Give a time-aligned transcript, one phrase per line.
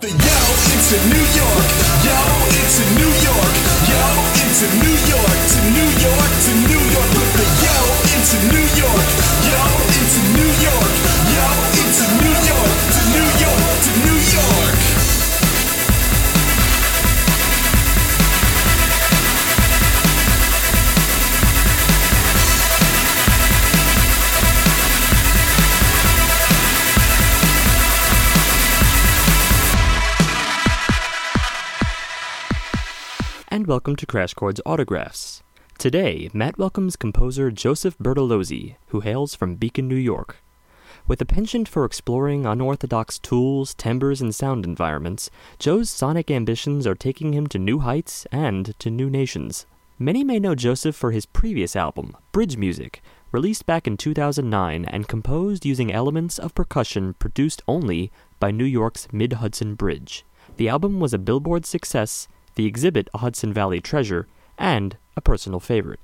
[0.00, 1.66] Yo, it's a New York.
[2.06, 2.14] Yo,
[2.54, 3.54] it's a New York.
[3.90, 3.98] Yo,
[4.46, 4.97] it's a New York.
[33.68, 35.42] Welcome to Crash Chords Autographs.
[35.76, 40.38] Today, Matt welcomes composer Joseph Bertolozzi, who hails from Beacon, New York.
[41.06, 46.94] With a penchant for exploring unorthodox tools, timbres, and sound environments, Joe's sonic ambitions are
[46.94, 49.66] taking him to new heights and to new nations.
[49.98, 55.08] Many may know Joseph for his previous album, Bridge Music, released back in 2009 and
[55.08, 58.10] composed using elements of percussion produced only
[58.40, 60.24] by New York's Mid Hudson Bridge.
[60.56, 64.26] The album was a Billboard success the exhibit a Hudson Valley treasure,
[64.58, 66.00] and a personal favorite.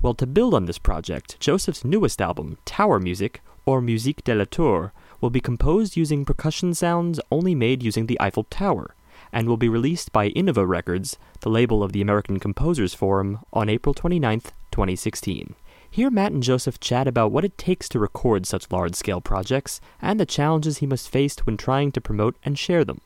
[0.00, 4.44] Well, to build on this project, Joseph's newest album, Tower Music, or Musique de la
[4.44, 8.94] Tour, will be composed using percussion sounds only made using the Eiffel Tower,
[9.32, 13.68] and will be released by Innova Records, the label of the American Composers Forum, on
[13.68, 15.56] April 29, 2016.
[15.90, 19.80] Here, Matt and Joseph chat about what it takes to record such large scale projects
[20.00, 23.00] and the challenges he must face when trying to promote and share them.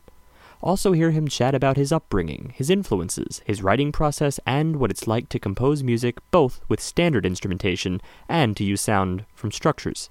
[0.62, 5.06] Also, hear him chat about his upbringing, his influences, his writing process, and what it's
[5.06, 10.11] like to compose music both with standard instrumentation and to use sound from structures.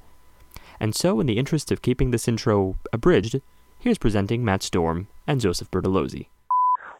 [0.79, 3.41] And so, in the interest of keeping this intro abridged,
[3.77, 6.27] here's presenting Matt Storm and Joseph Bertolozzi.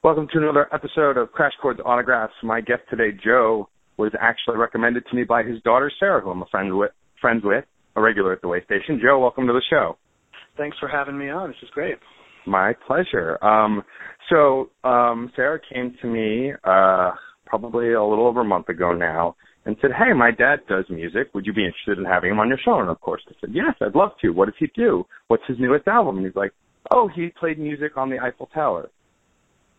[0.03, 2.33] Welcome to another episode of Crash Chords Autographs.
[2.43, 6.43] My guest today, Joe, was actually recommended to me by his daughter Sarah, who I'm
[6.43, 8.99] a friend with, friends with, a regular at the way station.
[9.01, 9.97] Joe, welcome to the show.
[10.55, 11.49] Thanks for having me on.
[11.49, 11.97] This is great.
[12.45, 13.43] My pleasure.
[13.43, 13.83] Um,
[14.29, 17.11] so um, Sarah came to me uh,
[17.45, 21.33] probably a little over a month ago now and said, "Hey, my dad does music.
[21.33, 23.51] Would you be interested in having him on your show?" And of course, I said,
[23.53, 24.29] "Yes, I'd love to.
[24.29, 25.05] What does he do?
[25.27, 26.53] What's his newest album?" And he's like,
[26.91, 28.89] "Oh, he played music on the Eiffel Tower."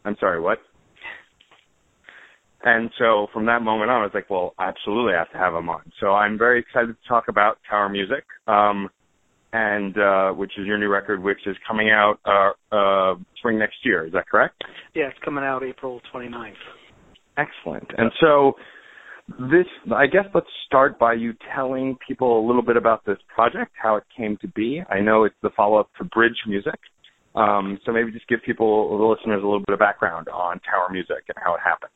[0.04, 0.58] I'm sorry, what?
[2.62, 5.54] And so from that moment on, I was like, well, absolutely, I have to have
[5.54, 5.80] him on.
[5.98, 8.24] So I'm very excited to talk about Tower Music.
[8.46, 8.90] Um,
[9.52, 13.76] and uh, which is your new record, which is coming out uh, uh, spring next
[13.84, 14.06] year.
[14.06, 14.62] Is that correct?
[14.94, 16.52] Yeah, it's coming out April 29th.
[17.36, 17.90] Excellent.
[17.96, 18.54] And so
[19.38, 23.72] this, I guess, let's start by you telling people a little bit about this project,
[23.80, 24.82] how it came to be.
[24.88, 26.78] I know it's the follow-up to Bridge Music.
[27.34, 30.88] Um, so maybe just give people, the listeners, a little bit of background on Tower
[30.90, 31.92] Music and how it happened.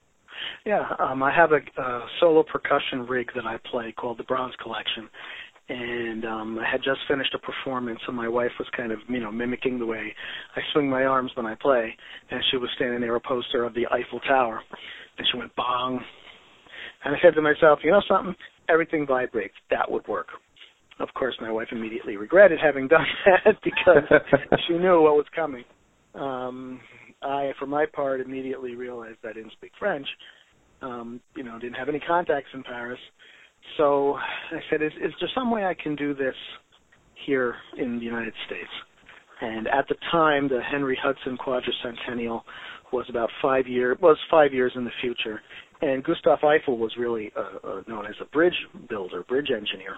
[0.65, 4.55] Yeah, um, I have a, a solo percussion rig that I play called the Bronze
[4.63, 5.09] Collection,
[5.69, 9.21] and um I had just finished a performance and my wife was kind of, you
[9.21, 10.15] know, mimicking the way
[10.57, 11.95] I swing my arms when I play
[12.31, 14.61] and she was standing near a poster of the Eiffel Tower
[15.19, 16.01] and she went bong
[17.05, 18.35] and I said to myself, you know something,
[18.69, 20.29] everything vibrates, that would work.
[21.01, 24.03] Of course my wife immediately regretted having done that because
[24.67, 25.65] she knew what was coming.
[26.15, 26.81] Um
[27.23, 30.07] I for my part immediately realized that I didn't speak French.
[30.83, 32.99] Um, you know, didn't have any contacts in Paris
[33.77, 36.35] so I said, is, is there some way I can do this
[37.27, 38.71] here in the United States?
[39.41, 42.43] And at the time, the Henry Hudson Quadricentennial
[42.93, 45.41] was about five year was five years in the future,
[45.83, 48.55] and Gustav Eiffel was really uh, uh, known as a bridge
[48.89, 49.97] builder, bridge engineer.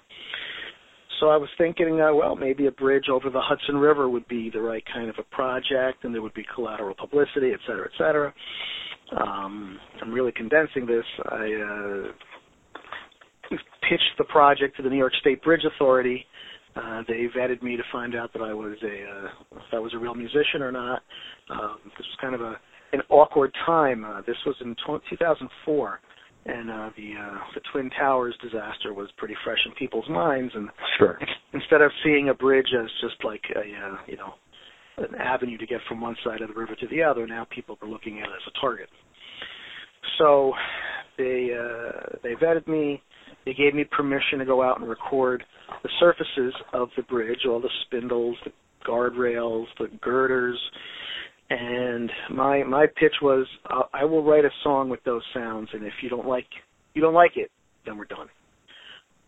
[1.20, 4.50] So I was thinking, uh, well, maybe a bridge over the Hudson River would be
[4.50, 7.98] the right kind of a project, and there would be collateral publicity, et cetera, et
[7.98, 8.34] cetera.
[9.18, 11.04] Um, I'm really condensing this.
[11.28, 12.12] I uh,
[13.50, 16.24] pitched the project to the New York State Bridge Authority.
[16.74, 19.94] Uh, they vetted me to find out that I was a uh, if I was
[19.94, 21.02] a real musician or not.
[21.50, 22.56] Um, this was kind of a
[22.92, 24.04] an awkward time.
[24.04, 26.00] Uh, this was in t- 2004,
[26.46, 30.52] and uh, the uh, the Twin Towers disaster was pretty fresh in people's minds.
[30.54, 30.68] And
[30.98, 31.18] sure.
[31.54, 34.34] instead of seeing a bridge as just like a uh, you know
[34.98, 37.78] an avenue to get from one side of the river to the other, now people
[37.80, 38.88] were looking at it as a target.
[40.18, 40.52] So
[41.18, 43.02] they uh, they vetted me.
[43.46, 45.44] They gave me permission to go out and record
[45.82, 48.52] the surfaces of the bridge, all the spindles, the
[48.86, 50.58] guardrails, the girders,
[51.48, 55.84] and my my pitch was uh, I will write a song with those sounds, and
[55.84, 56.46] if you don't like
[56.94, 57.50] you don't like it,
[57.84, 58.28] then we're done.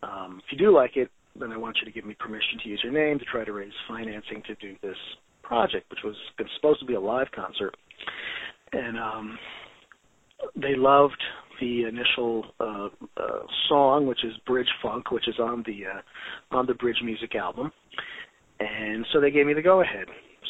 [0.02, 2.68] Um, if you do like it, then I want you to give me permission to
[2.68, 4.96] use your name to try to raise financing to do this
[5.42, 6.16] project, which was
[6.56, 7.76] supposed to be a live concert.
[8.72, 9.38] And um,
[10.56, 11.22] they loved
[11.60, 16.66] the initial uh, uh, song, which is Bridge Funk, which is on the uh, on
[16.66, 17.70] the Bridge Music album,
[18.60, 20.06] and so they gave me the go ahead.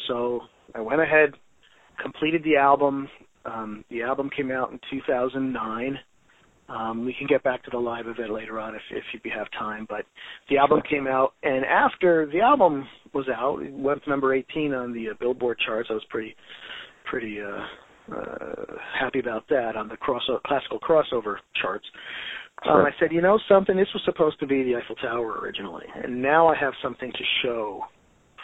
[0.07, 0.41] So
[0.75, 1.33] I went ahead,
[2.01, 3.07] completed the album.
[3.45, 5.99] Um, the album came out in 2009.
[6.67, 9.47] Um, we can get back to the live event later on if if you have
[9.57, 9.87] time.
[9.89, 10.05] But
[10.49, 14.73] the album came out, and after the album was out, it went to number 18
[14.73, 15.89] on the uh, Billboard charts.
[15.89, 16.35] I was pretty
[17.09, 17.65] pretty uh,
[18.13, 21.85] uh, happy about that on the cross classical crossover charts.
[22.67, 25.85] Um, I said, you know something, this was supposed to be the Eiffel Tower originally,
[26.03, 27.83] and now I have something to show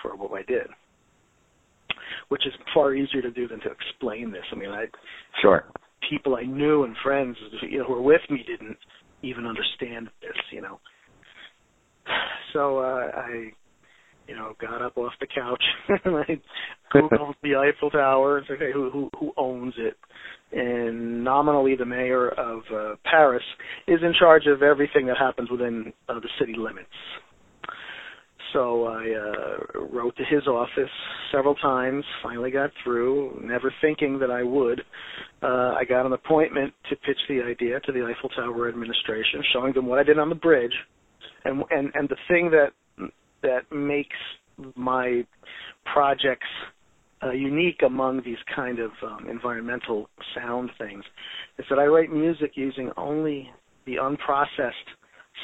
[0.02, 0.68] for what I did,
[2.30, 4.44] which is far easier to do than to explain this.
[4.54, 4.86] I mean, I
[5.42, 5.66] sure
[6.10, 8.78] people I knew and friends you know who were with me didn't
[9.22, 10.80] even understand this, you know.
[12.54, 13.52] So uh, I,
[14.28, 15.64] you know, got up off the couch
[16.06, 16.40] and I
[16.94, 19.96] googled the Eiffel Tower and said, okay, who who who owns it?
[20.52, 23.44] And nominally, the mayor of uh, Paris
[23.88, 26.88] is in charge of everything that happens within uh, the city limits.
[28.54, 30.90] So I uh, wrote to his office
[31.32, 34.82] several times, finally got through, never thinking that I would.
[35.44, 39.74] Uh, I got an appointment to pitch the idea to the Eiffel Tower administration, showing
[39.74, 40.72] them what I did on the bridge.
[41.44, 42.72] And and and the thing that
[43.46, 44.16] that makes
[44.76, 45.26] my
[45.94, 46.48] projects
[47.24, 51.04] uh, unique among these kind of um, environmental sound things
[51.58, 53.50] is that I write music using only
[53.86, 54.72] the unprocessed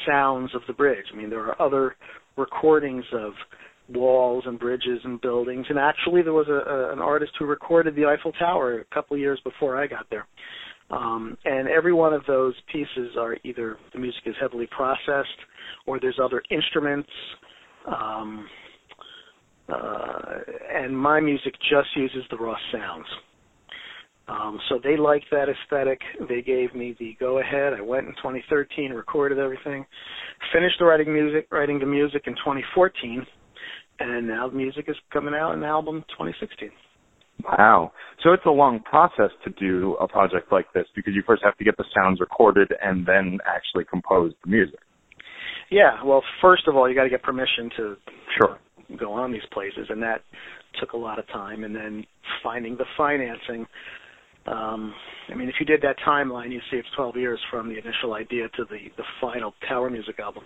[0.06, 1.06] sounds of the bridge.
[1.13, 1.95] I mean, there are other
[2.38, 3.33] recordings of
[3.89, 5.65] walls and bridges and buildings.
[5.69, 9.15] And actually, there was a, a, an artist who recorded the Eiffel Tower a couple
[9.15, 10.27] of years before I got there.
[10.89, 15.30] Um, and every one of those pieces are either the music is heavily processed,
[15.86, 17.09] or there's other instruments.
[17.87, 18.47] Um,
[19.69, 20.39] uh,
[20.73, 23.05] and my music just uses the raw sounds.
[24.27, 25.99] Um, so they liked that aesthetic.
[26.29, 27.73] They gave me the go ahead.
[27.73, 29.85] I went in 2013, recorded everything,
[30.53, 33.25] finished the writing music, writing the music in 2014,
[33.99, 36.69] and now the music is coming out in the album 2016.
[37.43, 37.91] Wow.
[38.23, 41.57] So it's a long process to do a project like this because you first have
[41.57, 44.79] to get the sounds recorded and then actually compose the music.
[45.71, 47.95] Yeah, well, first of all, you got to get permission to
[48.38, 48.59] sure
[49.00, 50.21] go on these places, and that
[50.79, 51.63] took a lot of time.
[51.63, 52.06] And then
[52.44, 53.65] finding the financing
[54.47, 54.94] um,
[55.29, 58.13] I mean, if you did that timeline, you see it's 12 years from the initial
[58.13, 60.44] idea to the the final Tower Music album.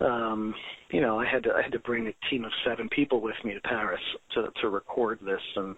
[0.00, 0.54] Um,
[0.90, 3.36] you know, I had to I had to bring a team of seven people with
[3.44, 4.00] me to Paris
[4.34, 5.76] to to record this, and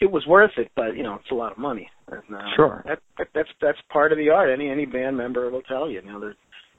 [0.00, 0.70] it was worth it.
[0.76, 1.88] But you know, it's a lot of money.
[2.08, 2.84] And, uh, sure.
[2.86, 4.50] That, that that's that's part of the art.
[4.50, 6.02] Any any band member will tell you.
[6.02, 6.36] You know, they're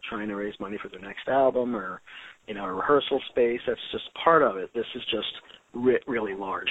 [0.08, 2.02] trying to raise money for their next album or
[2.48, 3.60] you know a rehearsal space.
[3.68, 4.72] That's just part of it.
[4.74, 5.32] This is just
[5.74, 6.70] re- really large.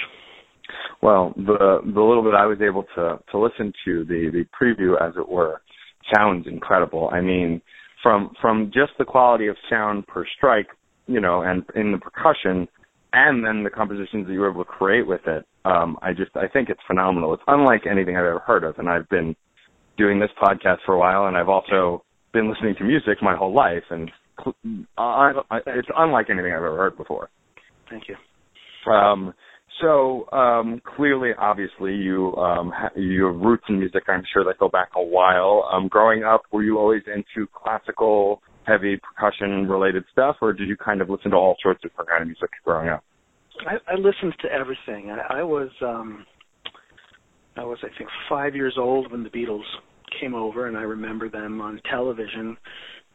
[1.01, 5.01] Well, the the little bit I was able to to listen to the the preview,
[5.01, 5.61] as it were,
[6.15, 7.09] sounds incredible.
[7.11, 7.61] I mean,
[8.03, 10.67] from from just the quality of sound per strike,
[11.07, 12.67] you know, and in the percussion,
[13.13, 15.45] and then the compositions that you were able to create with it.
[15.65, 17.33] Um, I just I think it's phenomenal.
[17.33, 19.35] It's unlike anything I've ever heard of, and I've been
[19.97, 23.53] doing this podcast for a while, and I've also been listening to music my whole
[23.53, 24.11] life, and
[24.97, 25.33] uh,
[25.67, 27.29] it's unlike anything I've ever heard before.
[27.89, 28.15] Thank you.
[28.91, 29.33] Um,
[29.81, 34.03] so um, clearly, obviously, you um, ha- you have roots in music.
[34.07, 35.69] I'm sure that go back a while.
[35.71, 40.77] Um, growing up, were you always into classical, heavy percussion related stuff, or did you
[40.77, 43.03] kind of listen to all sorts of kind of music growing up?
[43.67, 45.11] I, I listened to everything.
[45.11, 46.25] I, I was um,
[47.55, 49.63] I was I think five years old when the Beatles
[50.19, 52.57] came over, and I remember them on television,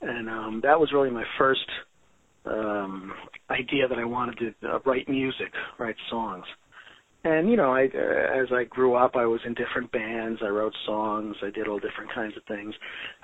[0.02, 1.66] and um, that was really my first
[2.46, 3.12] um,
[3.50, 6.44] idea that I wanted to uh, write music, write songs.
[7.24, 10.40] And you know, I uh, as I grew up, I was in different bands.
[10.44, 11.34] I wrote songs.
[11.42, 12.72] I did all different kinds of things.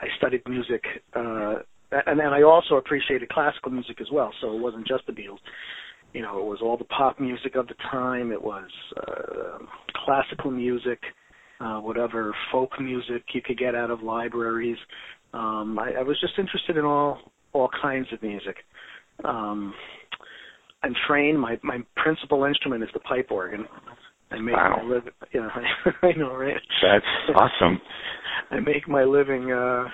[0.00, 0.82] I studied music,
[1.14, 1.56] uh,
[2.06, 4.32] and then I also appreciated classical music as well.
[4.40, 5.38] So it wasn't just the Beatles.
[6.12, 8.32] You know, it was all the pop music of the time.
[8.32, 9.58] It was uh,
[10.04, 10.98] classical music,
[11.62, 14.78] uh, whatever folk music you could get out of libraries.
[15.32, 17.18] Um, I, I was just interested in all
[17.52, 18.56] all kinds of music.
[19.24, 19.74] Um,
[20.82, 21.40] I'm trained.
[21.40, 23.66] My my principal instrument is the pipe organ.
[24.30, 24.80] I make wow.
[24.82, 25.12] my living.
[25.34, 26.56] Yeah, I, I know, right?
[26.82, 27.80] That's awesome.
[28.50, 29.52] I make my living.
[29.52, 29.84] uh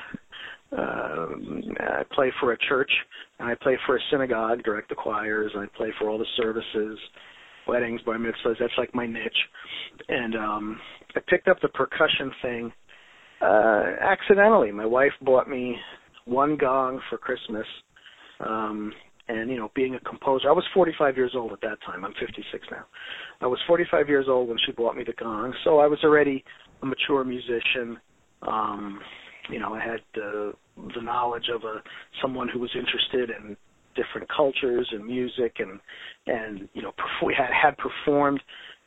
[0.70, 1.26] uh,
[1.80, 2.90] I play for a church,
[3.38, 6.26] and I play for a synagogue, direct the choirs, and I play for all the
[6.36, 6.98] services,
[7.68, 8.56] weddings, bar mitzvahs.
[8.58, 9.38] That's like my niche.
[10.08, 10.80] And um
[11.14, 12.72] I picked up the percussion thing
[13.40, 14.72] uh accidentally.
[14.72, 15.76] My wife bought me
[16.24, 17.66] one gong for Christmas.
[18.40, 18.92] Um
[19.28, 22.14] and you know being a composer i was 45 years old at that time i'm
[22.18, 22.84] 56 now
[23.40, 26.42] i was 45 years old when she bought me the gong so i was already
[26.82, 27.98] a mature musician
[28.42, 29.00] um
[29.50, 30.52] you know i had uh,
[30.94, 31.82] the knowledge of a
[32.22, 33.56] someone who was interested in
[33.98, 35.80] different cultures and music and
[36.26, 38.40] and you know perf- we had had performed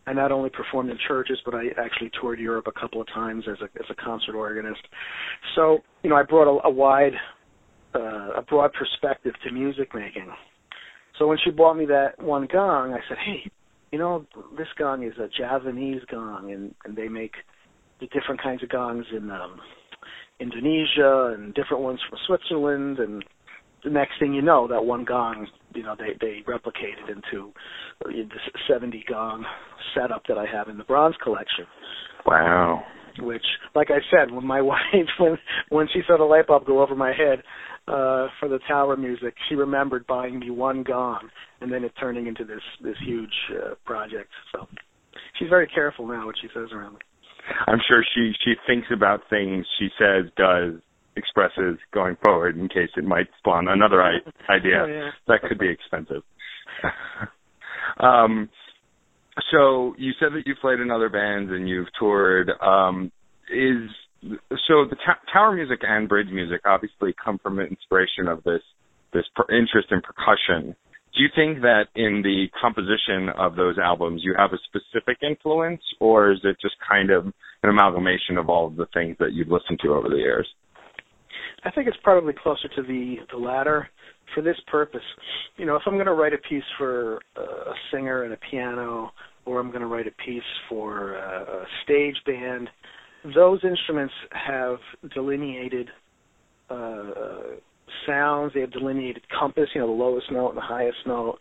[0.08, 3.46] I not only performed in churches, but I actually toured Europe a couple of times
[3.48, 4.82] as a as a concert organist.
[5.56, 7.14] So you know, I brought a, a wide,
[7.94, 10.32] uh, a broad perspective to music making.
[11.20, 13.52] So when she bought me that one gong, I said, "Hey,
[13.92, 14.26] you know,
[14.58, 17.34] this gong is a Javanese gong, and and they make
[18.00, 19.60] the different kinds of gongs in um,
[20.40, 23.24] Indonesia and different ones from Switzerland and
[23.84, 27.52] the next thing you know, that one gong, you know, they they replicated into
[28.06, 29.46] this 70 gong
[29.96, 31.66] setup that I have in the bronze collection.
[32.26, 32.84] Wow.
[33.20, 33.46] Which,
[33.76, 34.80] like I said, when my wife
[35.20, 35.38] when
[35.70, 37.44] when she saw the light bulb go over my head
[37.88, 41.30] uh for the tower music, she remembered buying me one gong
[41.62, 44.30] and then it turning into this this huge uh, project.
[44.52, 44.68] So
[45.40, 47.00] she's very careful now what she says around me.
[47.68, 50.74] I'm sure she she thinks about things she says, does,
[51.16, 54.20] expresses going forward in case it might spawn another I-
[54.52, 55.10] idea Oh, yeah.
[55.28, 56.24] that could be expensive.
[58.00, 58.50] um,
[59.52, 62.50] so you said that you played in other bands and you've toured.
[62.62, 63.12] Um,
[63.54, 63.90] is
[64.68, 68.62] so the ta- tower music and bridge music obviously come from an inspiration of this
[69.14, 70.76] this per- interest in percussion.
[71.14, 75.82] Do you think that in the composition of those albums you have a specific influence,
[76.00, 79.50] or is it just kind of an amalgamation of all of the things that you've
[79.50, 80.48] listened to over the years?
[81.64, 83.90] I think it's probably closer to the the latter.
[84.36, 85.02] For this purpose,
[85.58, 89.12] you know, if I'm going to write a piece for a singer and a piano,
[89.46, 92.70] or I'm going to write a piece for a, a stage band,
[93.36, 94.78] those instruments have
[95.14, 95.90] delineated
[96.70, 97.58] uh,
[98.08, 98.54] sounds.
[98.54, 99.68] They have delineated compass.
[99.76, 101.40] You know, the lowest note and the highest note.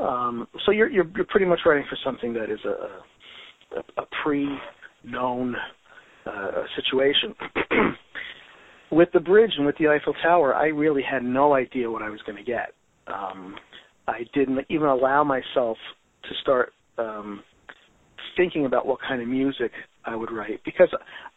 [0.00, 4.06] Um, so you're, you're you're pretty much writing for something that is a a, a
[4.22, 5.54] pre-known
[6.26, 7.34] uh, situation.
[8.92, 12.10] with the bridge and with the Eiffel Tower, I really had no idea what I
[12.10, 12.74] was going to get.
[13.06, 13.56] Um,
[14.06, 15.78] I didn't even allow myself
[16.24, 17.42] to start um,
[18.36, 19.72] thinking about what kind of music
[20.04, 20.88] I would write because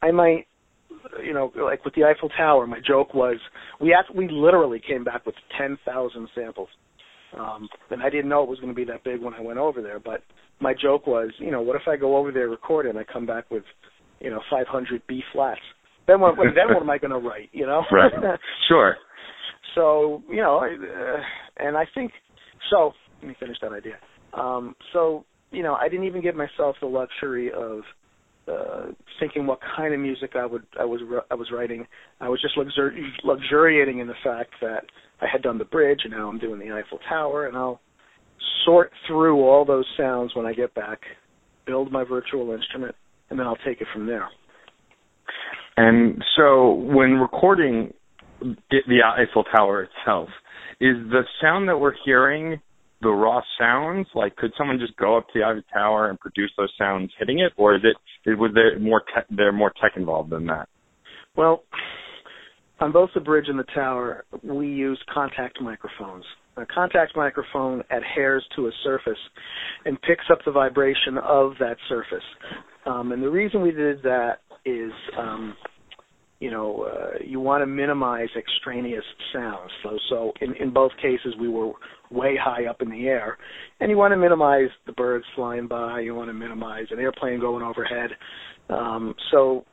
[0.01, 0.47] I might,
[1.24, 3.38] you know, like with the Eiffel Tower, my joke was
[3.79, 6.69] we act- we literally came back with ten thousand samples,
[7.38, 9.59] um, and I didn't know it was going to be that big when I went
[9.59, 10.00] over there.
[10.00, 10.24] But
[10.59, 13.03] my joke was, you know, what if I go over there record it and I
[13.03, 13.63] come back with,
[14.19, 15.62] you know, 500 B flats?
[16.07, 16.35] Then what?
[16.38, 17.50] then what am I going to write?
[17.51, 17.83] You know?
[17.91, 18.12] Right.
[18.67, 18.95] Sure.
[19.75, 21.21] so you know, I- uh,
[21.57, 22.12] and I think
[22.69, 22.91] so.
[23.21, 23.95] Let me finish that idea.
[24.33, 27.81] Um, so you know, I didn't even give myself the luxury of
[28.47, 31.85] uh, thinking what kind of music I would I was I was writing.
[32.19, 34.83] I was just luxur- luxuriating in the fact that
[35.21, 37.79] I had done the bridge and now I'm doing the Eiffel Tower, and I'll
[38.65, 41.00] sort through all those sounds when I get back,
[41.65, 42.95] build my virtual instrument,
[43.29, 44.27] and then I'll take it from there.
[45.77, 47.94] And so when recording
[48.41, 50.29] the Eiffel Tower itself,
[50.79, 52.62] is the sound that we're hearing
[53.01, 54.08] the raw sounds?
[54.15, 57.39] Like, could someone just go up to the Eiffel Tower and produce those sounds hitting
[57.39, 60.67] it, or is it was there more tech, there more tech involved than that?
[61.36, 61.63] Well,
[62.79, 66.25] on both the bridge and the tower, we use contact microphones.
[66.58, 69.20] A contact microphone adheres to a surface
[69.86, 72.24] and picks up the vibration of that surface.
[72.86, 75.55] Um, and the reason we did that is, um,
[76.39, 79.03] you know, uh, you want to minimize extraneous
[79.34, 79.72] sounds.
[79.84, 81.72] So, so in, in both cases, we were
[82.12, 83.38] way high up in the air,
[83.79, 86.01] and you want to minimize the birds flying by.
[86.01, 88.12] You want to minimize an airplane going overhead.
[88.69, 89.65] Um, so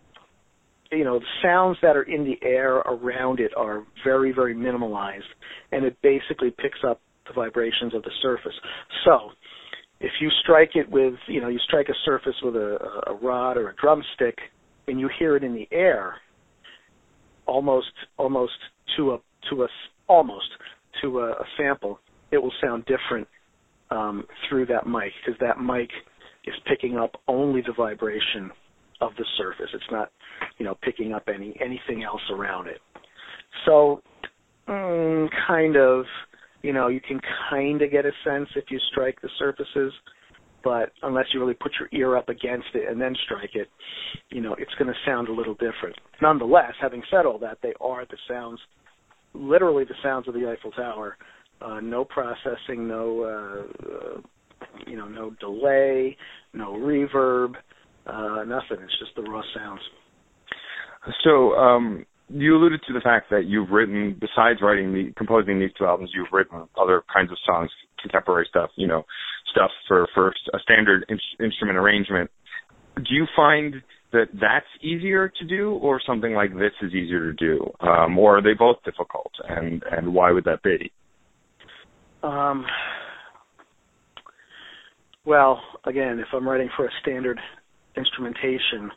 [0.92, 5.20] you know, the sounds that are in the air around it are very, very minimalized,
[5.72, 8.54] and it basically picks up the vibrations of the surface.
[9.04, 9.30] So,
[10.00, 13.56] if you strike it with, you know, you strike a surface with a, a rod
[13.56, 14.36] or a drumstick,
[14.88, 16.14] and you hear it in the air,
[17.46, 18.52] almost, almost
[18.96, 19.18] to a,
[19.50, 19.68] to a,
[20.08, 20.48] almost
[21.02, 21.98] to a, a sample,
[22.30, 23.26] it will sound different
[23.90, 25.90] um, through that mic because that mic
[26.46, 28.50] is picking up only the vibration
[29.00, 29.68] of the surface.
[29.74, 30.10] It's not,
[30.58, 32.80] you know, picking up any anything else around it.
[33.66, 34.00] So,
[34.68, 36.04] mm, kind of,
[36.62, 37.20] you know, you can
[37.50, 39.92] kind of get a sense if you strike the surfaces,
[40.62, 43.68] but unless you really put your ear up against it and then strike it,
[44.30, 45.96] you know, it's going to sound a little different.
[46.20, 48.60] Nonetheless, having said all that, they are the sounds,
[49.34, 51.16] literally the sounds of the Eiffel Tower.
[51.60, 54.20] Uh, no processing, no, uh, uh,
[54.86, 56.16] you know, no delay,
[56.52, 57.54] no reverb
[58.06, 58.82] uh, nothing.
[58.82, 59.80] It's just the raw sounds.
[61.24, 65.70] So, um, you alluded to the fact that you've written, besides writing the composing these
[65.78, 67.70] two albums, you've written other kinds of songs,
[68.00, 69.04] contemporary stuff, you know,
[69.50, 72.30] stuff for for a standard in- instrument arrangement.
[72.96, 77.34] Do you find that that's easier to do, or something like this is easier to
[77.34, 80.92] do, um, or are they both difficult, and and why would that be?
[82.22, 82.66] Um,
[85.24, 87.38] Well, again, if I'm writing for a standard
[87.96, 88.90] instrumentation,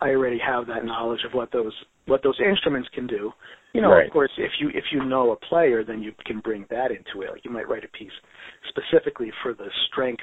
[0.00, 1.72] I already have that knowledge of what those
[2.06, 3.32] what those instruments can do.
[3.72, 4.06] You know, Right.
[4.06, 7.22] of course, if you if you know a player, then you can bring that into
[7.22, 7.30] it.
[7.32, 8.12] Like you might write a piece
[8.68, 10.22] specifically for the strengths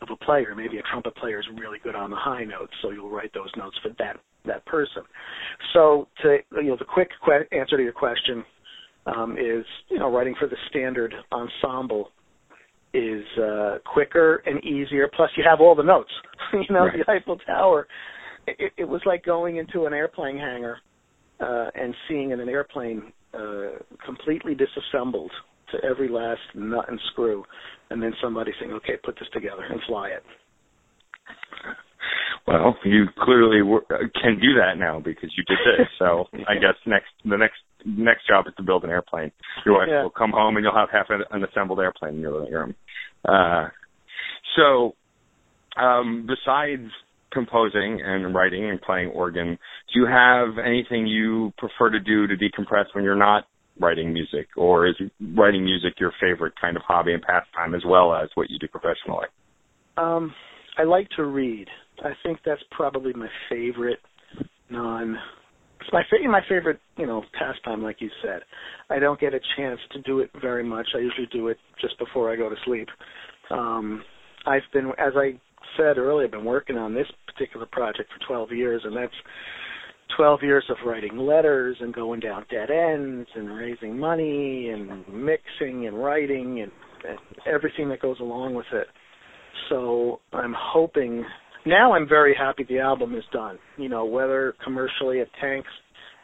[0.00, 0.54] of a player.
[0.54, 3.50] Maybe a trumpet player is really good on the high notes, so you'll write those
[3.56, 5.02] notes for that that person.
[5.72, 8.44] So, to you know, the quick que- answer to your question
[9.06, 12.10] um, is, you know, writing for the standard ensemble
[12.94, 15.08] is uh, quicker and easier.
[15.14, 16.10] Plus, you have all the notes.
[16.52, 16.98] you know, Right.
[17.06, 17.86] the Eiffel Tower.
[18.46, 20.78] It, it was like going into an airplane hangar
[21.40, 25.30] uh, and seeing an airplane uh, completely disassembled
[25.72, 27.44] to every last nut and screw,
[27.90, 30.22] and then somebody saying, "Okay, put this together and fly it."
[32.46, 35.86] Well, you clearly were, uh, can do that now because you did this.
[35.98, 39.30] So I guess next the next next job is to build an airplane.
[39.64, 40.02] Your wife Yeah.
[40.02, 42.74] will come home and you'll have half an, an assembled airplane in your living room.
[43.24, 43.68] Uh,
[44.56, 44.94] so,
[45.80, 46.90] um, besides
[47.32, 49.58] composing and writing and playing organ,
[49.92, 53.44] do you have anything you prefer to do to decompress when you're not
[53.80, 54.94] writing music, or is
[55.34, 58.68] writing music your favorite kind of hobby and pastime as well as what you do
[58.68, 59.26] professionally?
[59.96, 60.34] Um,
[60.78, 61.68] I like to read.
[62.04, 63.98] I think that's probably my favorite
[64.70, 65.16] non.
[65.80, 68.42] It's my fa- my favorite, you know, pastime, like you said.
[68.88, 70.86] I don't get a chance to do it very much.
[70.94, 72.88] I usually do it just before I go to sleep.
[73.50, 74.02] Um,
[74.46, 75.38] I've been, as I
[75.76, 79.12] said earlier, I've been working on this particular project for 12 years, and that's
[80.16, 85.86] 12 years of writing letters and going down dead ends and raising money and mixing
[85.86, 86.72] and writing and,
[87.08, 88.86] and everything that goes along with it.
[89.68, 91.24] So I'm hoping
[91.64, 93.58] now I'm very happy the album is done.
[93.78, 95.68] You know, whether commercially it tanks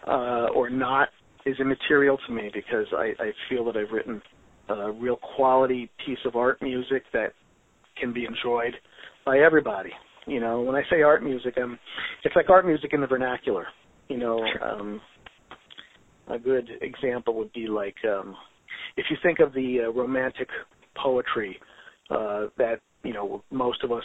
[0.07, 1.09] uh, or not
[1.47, 4.21] is immaterial to me because I, I feel that I've written
[4.69, 7.33] a real quality piece of art music that
[7.99, 8.75] can be enjoyed
[9.29, 9.91] by everybody.
[10.27, 11.79] You know, when I say art music, I'm
[12.25, 13.67] it's like art music in the vernacular.
[14.09, 15.01] You know, um,
[16.29, 18.35] a good example would be like um,
[18.97, 20.49] if you think of the uh, romantic
[20.97, 21.59] poetry
[22.11, 24.03] uh, that you know most of us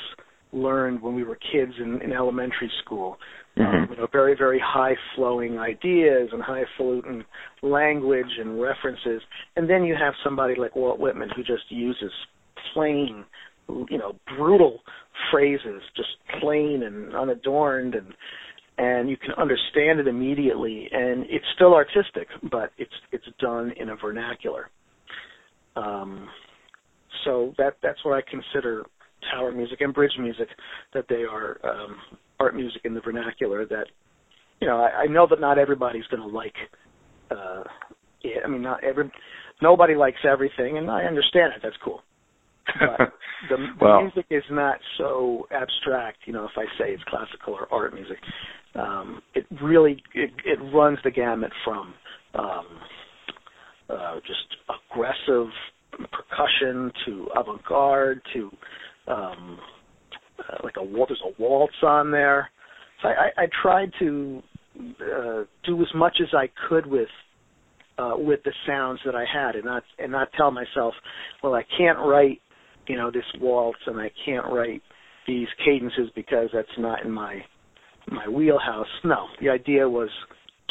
[0.51, 3.17] learned when we were kids in, in elementary school.
[3.55, 7.23] Um, you know, very very high flowing ideas and highfalutin
[7.61, 9.21] language and references,
[9.55, 12.11] and then you have somebody like Walt Whitman who just uses
[12.73, 13.25] plain,
[13.89, 14.79] you know, brutal
[15.31, 18.07] phrases, just plain and unadorned and
[18.77, 23.89] and you can understand it immediately and it's still artistic but it's it's done in
[23.89, 24.69] a vernacular.
[25.75, 26.27] Um
[27.25, 28.83] so that that's what i consider
[29.31, 30.47] tower music and bridge music
[30.93, 31.95] that they are um
[32.39, 33.85] art music in the vernacular that
[34.59, 36.55] you know i, I know that not everybody's going to like
[37.31, 37.63] uh
[38.23, 39.11] yeah, i mean not every
[39.61, 41.61] nobody likes everything and i understand it.
[41.61, 42.01] That's cool
[42.79, 43.13] but
[43.49, 46.19] the, the music is not so abstract.
[46.25, 48.17] You know, if I say it's classical or art music,
[48.75, 51.93] um, it really it, it runs the gamut from
[52.35, 52.65] um,
[53.89, 54.47] uh, just
[54.91, 55.47] aggressive
[56.11, 58.49] percussion to avant-garde to
[59.07, 59.59] um,
[60.39, 62.49] uh, like a there's a waltz on there.
[63.01, 64.41] So I, I, I tried to
[64.79, 67.09] uh, do as much as I could with
[67.97, 70.93] uh, with the sounds that I had, and not and not tell myself,
[71.43, 72.41] well, I can't write,
[72.87, 74.81] you know, this waltz, and I can't write
[75.27, 77.39] these cadences because that's not in my
[78.09, 78.87] my wheelhouse.
[79.03, 80.09] No, the idea was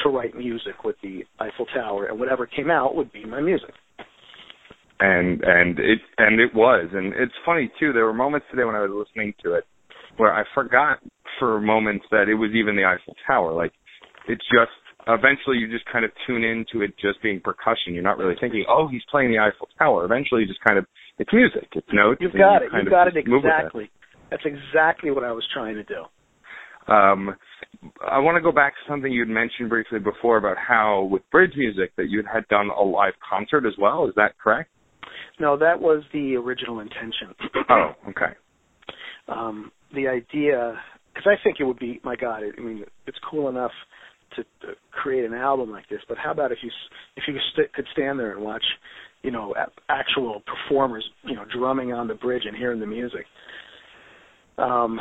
[0.02, 3.70] to write music with the Eiffel Tower, and whatever came out would be my music.
[5.00, 8.76] and and it and it was and it's funny too there were moments today when
[8.76, 9.64] i was listening to it
[10.16, 10.98] where i forgot
[11.38, 13.72] for moments that it was even the eiffel tower like
[14.28, 14.70] it's just
[15.08, 18.64] eventually you just kind of tune into it just being percussion you're not really thinking
[18.68, 20.86] oh he's playing the eiffel tower eventually you just kind of
[21.22, 22.70] it's music it's notes You've got you it.
[22.82, 23.90] You've got it just move with exactly.
[24.30, 26.02] That's exactly what I was trying to do.
[26.92, 27.36] Um,
[28.00, 31.52] I want to go back to something you'd mentioned briefly before about how with bridge
[31.56, 34.06] music that you had done a live concert as well.
[34.06, 34.70] Is that correct?
[35.38, 37.34] No, that was the original intention.
[37.70, 38.32] Oh, okay.
[39.28, 40.74] um, the idea,
[41.12, 43.72] because I think it would be, my God, I mean, it's cool enough
[44.36, 46.00] to, to create an album like this.
[46.08, 46.70] But how about if you
[47.16, 48.64] if you st- could stand there and watch,
[49.22, 49.54] you know,
[49.88, 53.24] actual performers, you know, drumming on the bridge and hearing the music.
[54.58, 54.98] Um,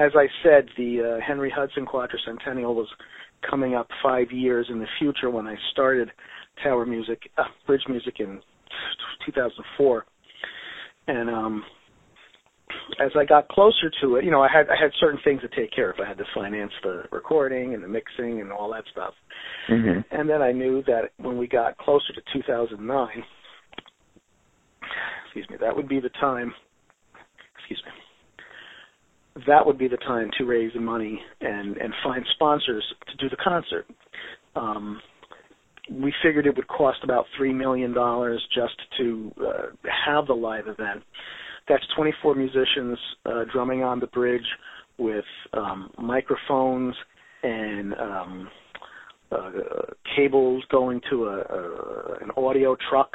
[0.00, 2.88] as I said, the uh, Henry Hudson Quadricentennial was
[3.48, 6.10] coming up five years in the future when I started
[6.62, 8.40] Tower Music, uh, Bridge Music in
[9.26, 10.04] 2004,
[11.08, 11.64] and um,
[13.00, 15.48] as I got closer to it, you know, I had I had certain things to
[15.48, 15.96] take care of.
[16.00, 19.14] I had to finance the recording and the mixing and all that stuff.
[19.68, 23.08] hmm And then I knew that when we got closer to 2009,
[25.24, 26.52] excuse me, that would be the time
[27.58, 32.84] excuse me, that would be the time to raise the money and and find sponsors
[33.10, 33.86] to do the concert.
[34.54, 35.00] Um,
[35.90, 40.68] we figured it would cost about three million dollars just to uh, have the live
[40.68, 41.02] event.
[41.68, 44.46] That's 24 musicians uh, drumming on the bridge
[44.98, 46.94] with um, microphones
[47.42, 48.48] and um,
[49.32, 49.50] uh,
[50.14, 53.10] cables going to a, a an audio truck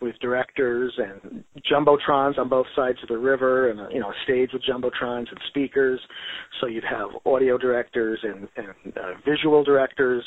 [0.00, 4.14] with directors and jumbotrons on both sides of the river, and a, you know a
[4.24, 6.00] stage with jumbotrons and speakers.
[6.60, 10.22] So you'd have audio directors and, and uh, visual directors.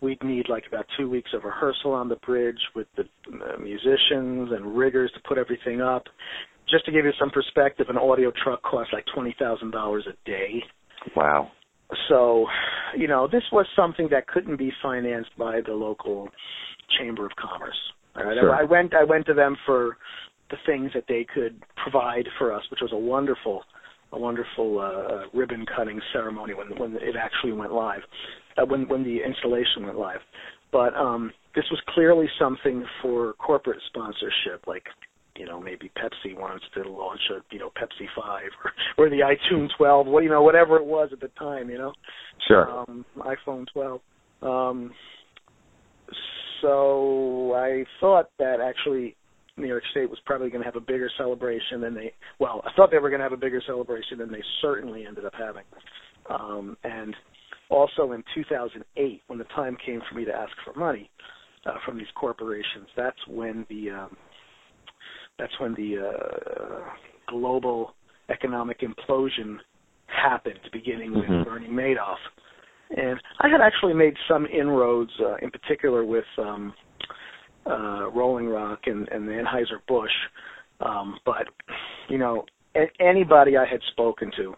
[0.00, 4.50] We'd need like about two weeks of rehearsal on the bridge with the uh, musicians
[4.52, 6.04] and riggers to put everything up.
[6.68, 10.14] Just to give you some perspective, an audio truck costs like twenty thousand dollars a
[10.28, 10.62] day.
[11.16, 11.50] Wow.
[12.08, 12.46] So,
[12.96, 16.28] you know, this was something that couldn't be financed by the local
[16.98, 17.76] chamber of commerce.
[18.16, 18.36] All right?
[18.40, 18.54] Sure.
[18.54, 19.98] I went I went to them for
[20.50, 23.62] the things that they could provide for us, which was a wonderful
[24.12, 28.02] a wonderful uh, ribbon cutting ceremony when when it actually went live,
[28.58, 30.20] uh, when when the installation went live.
[30.70, 34.84] But um, this was clearly something for corporate sponsorship, like
[35.36, 39.20] you know maybe Pepsi wants to launch a you know Pepsi Five or or the
[39.20, 41.92] iTunes 12, what you know whatever it was at the time, you know,
[42.48, 42.70] Sure.
[42.70, 44.00] um, iPhone 12.
[44.42, 44.92] Um,
[46.60, 49.16] so I thought that actually
[49.56, 52.12] New York State was probably going to have a bigger celebration than they.
[52.38, 55.24] Well, I thought they were going to have a bigger celebration than they certainly ended
[55.24, 55.64] up having.
[56.30, 57.14] Um, and
[57.68, 61.10] also in 2008, when the time came for me to ask for money
[61.66, 64.16] uh, from these corporations, that's when the um,
[65.42, 66.84] that's when the uh,
[67.28, 67.94] global
[68.30, 69.56] economic implosion
[70.06, 71.44] happened, beginning with Mhm.
[71.44, 72.18] Bernie Madoff.
[72.96, 76.72] And I had actually made some inroads, uh, in particular with um,
[77.66, 80.12] uh, Rolling Rock and, and the Anheuser Busch.
[80.80, 81.48] Um, but
[82.08, 82.44] you know,
[82.76, 84.56] a- anybody I had spoken to,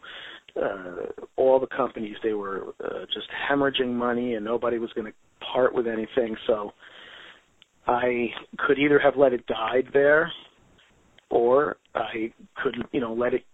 [0.60, 5.14] uh, all the companies, they were uh, just hemorrhaging money, and nobody was going to
[5.52, 6.36] part with anything.
[6.46, 6.72] So
[7.86, 10.30] I could either have let it die there,
[11.34, 13.44] or I could, you know, let it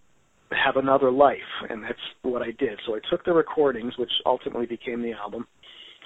[0.51, 1.37] have another life,
[1.69, 2.79] and that's what I did.
[2.85, 5.47] So I took the recordings, which ultimately became the album,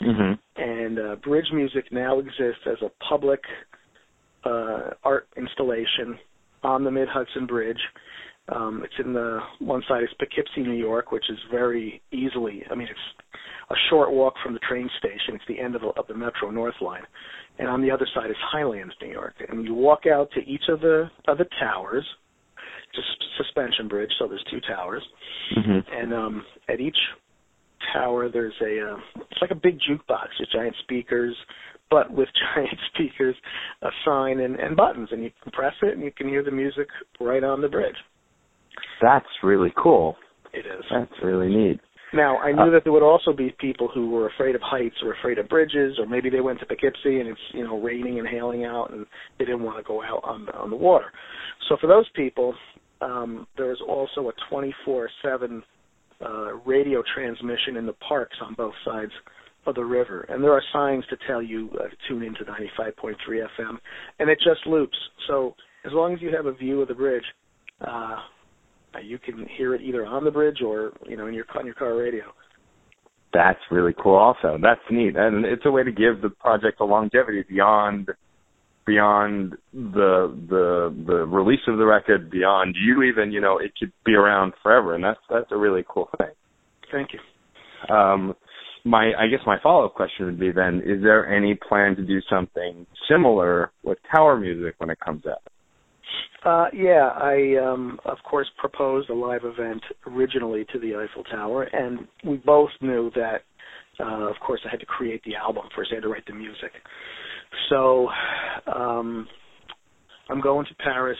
[0.01, 0.39] Mhm.
[0.55, 3.43] and uh, Bridge Music now exists as a public
[4.43, 6.19] uh, art installation
[6.63, 7.81] on the Mid Hudson Bridge.
[8.49, 12.63] Um, it's in the one side is Poughkeepsie, New York, which is very easily.
[12.69, 13.39] I mean, it's
[13.71, 15.33] a short walk from the train station.
[15.33, 17.03] It's the end of the, of the Metro North line,
[17.57, 19.33] and on the other side is Highlands, New York.
[19.49, 22.05] And you walk out to each of the of the towers.
[22.97, 25.03] S- suspension bridge, so there's two towers
[25.57, 25.83] Mhm.
[25.91, 26.97] and um at each
[27.91, 28.97] tower there's a uh,
[29.29, 31.35] it's like a big jukebox with giant speakers
[31.89, 33.35] but with giant speakers
[33.81, 36.51] a sign and, and buttons and you can press it and you can hear the
[36.51, 36.87] music
[37.19, 37.97] right on the bridge
[39.01, 40.15] That's really cool.
[40.53, 41.79] it is That's really neat.
[42.13, 45.13] now i knew that there would also be people who were afraid of heights or
[45.13, 48.27] afraid of bridges or maybe they went to poughkeepsie and it's you know raining and
[48.27, 49.05] hailing out and
[49.37, 51.07] they didn't want to go out on the on the water
[51.67, 52.53] so for those people
[53.01, 55.63] um there's also a 24 7
[56.21, 59.11] uh, radio transmission in the parks on both sides
[59.65, 63.15] of the river, and there are signs to tell you uh, to tune into 95.3
[63.27, 63.77] FM,
[64.19, 64.97] and it just loops.
[65.27, 65.55] So
[65.85, 67.23] as long as you have a view of the bridge,
[67.81, 68.15] uh,
[69.03, 71.75] you can hear it either on the bridge or you know in your on your
[71.75, 72.23] car radio.
[73.33, 74.15] That's really cool.
[74.15, 78.09] Also, that's neat, and it's a way to give the project a longevity beyond
[78.85, 83.31] beyond the the the release of the record, beyond you even.
[83.31, 86.31] You know, it could be around forever, and that's that's a really cool thing.
[86.91, 87.93] Thank you.
[87.93, 88.35] Um,
[88.85, 92.03] my I guess my follow up question would be then: Is there any plan to
[92.03, 95.41] do something similar with Tower Music when it comes out?
[96.43, 101.63] Uh, yeah, I um, of course proposed a live event originally to the Eiffel Tower,
[101.63, 103.41] and we both knew that,
[103.99, 105.91] uh, of course, I had to create the album first.
[105.91, 106.71] I had to write the music.
[107.69, 108.09] So,
[108.73, 109.27] um,
[110.29, 111.17] I'm going to Paris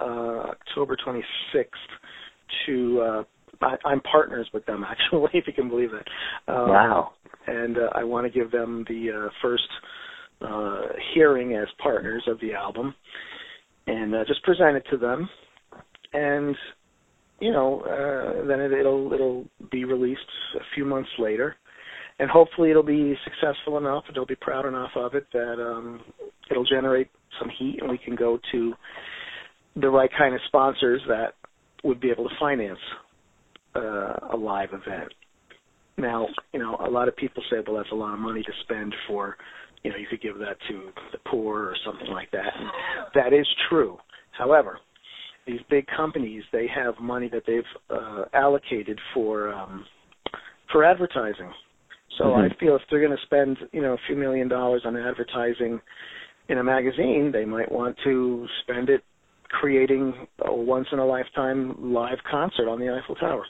[0.00, 1.64] uh, October 26th
[2.66, 3.00] to.
[3.00, 3.22] Uh,
[3.62, 6.52] I, I'm partners with them actually, if you can believe that.
[6.52, 7.10] Um, wow.
[7.46, 9.68] and uh, I want to give them the uh, first
[10.40, 10.80] uh,
[11.14, 12.94] hearing as partners of the album,
[13.90, 15.28] and uh, just present it to them,
[16.12, 16.56] and
[17.40, 20.20] you know, uh, then it, it'll it'll be released
[20.56, 21.56] a few months later,
[22.18, 26.00] and hopefully it'll be successful enough, and they'll be proud enough of it that um,
[26.50, 28.72] it'll generate some heat, and we can go to
[29.76, 31.34] the right kind of sponsors that
[31.82, 32.78] would be able to finance
[33.74, 35.12] uh, a live event.
[35.96, 38.52] Now, you know, a lot of people say, well, that's a lot of money to
[38.64, 39.36] spend for,
[39.82, 42.52] you know, you could give that to the poor or something like that.
[42.56, 42.70] And
[43.14, 43.98] that is true.
[44.32, 44.78] However,
[45.46, 49.84] these big companies they have money that they've uh, allocated for um,
[50.70, 51.52] for advertising.
[52.18, 52.50] So Mhm.
[52.52, 55.80] I feel if they're going to spend you know a few million dollars on advertising
[56.48, 59.02] in a magazine, they might want to spend it
[59.48, 63.46] creating a once in a lifetime live concert on the Eiffel Tower.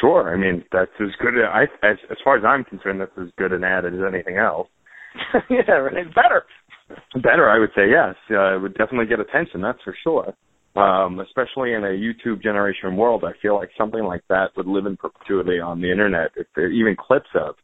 [0.00, 0.32] Sure.
[0.34, 1.36] I mean, that's as good.
[1.38, 4.36] A, I, as as far as I'm concerned, that's as good an ad as anything
[4.36, 4.68] else.
[5.50, 6.14] yeah, right.
[6.14, 6.44] Better.
[7.14, 8.14] Better, I would say yes.
[8.30, 9.60] Uh, it would definitely get attention.
[9.60, 10.34] That's for sure.
[10.74, 14.86] Um, especially in a YouTube generation world, I feel like something like that would live
[14.86, 16.30] in perpetuity on the internet.
[16.36, 17.56] If even clips of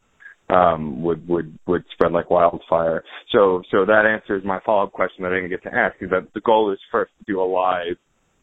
[0.51, 3.05] um, would would would spread like wildfire.
[3.33, 5.97] So so that answers my follow up question that I didn't get to ask.
[6.01, 7.97] Is that the goal is first to do a live,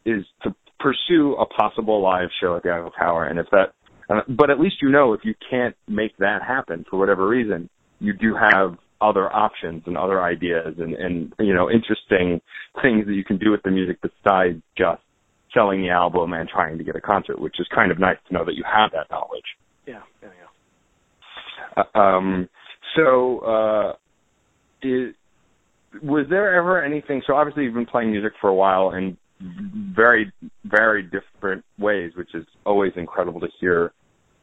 [0.04, 3.72] is to pursue a possible live show at the Eiffel Tower, and if that,
[4.08, 7.68] uh, but at least you know if you can't make that happen for whatever reason,
[7.98, 12.40] you do have other options and other ideas and and you know interesting
[12.82, 15.02] things that you can do with the music besides just
[15.56, 18.34] selling the album and trying to get a concert, which is kind of nice to
[18.34, 19.44] know that you have that knowledge.
[19.86, 20.28] Yeah, yeah,
[21.76, 21.82] yeah.
[21.94, 22.48] Uh, um,
[22.94, 23.92] so, uh,
[24.82, 25.14] is,
[26.02, 27.22] was there ever anything?
[27.26, 30.32] So obviously you've been playing music for a while in very,
[30.64, 33.92] very different ways, which is always incredible to hear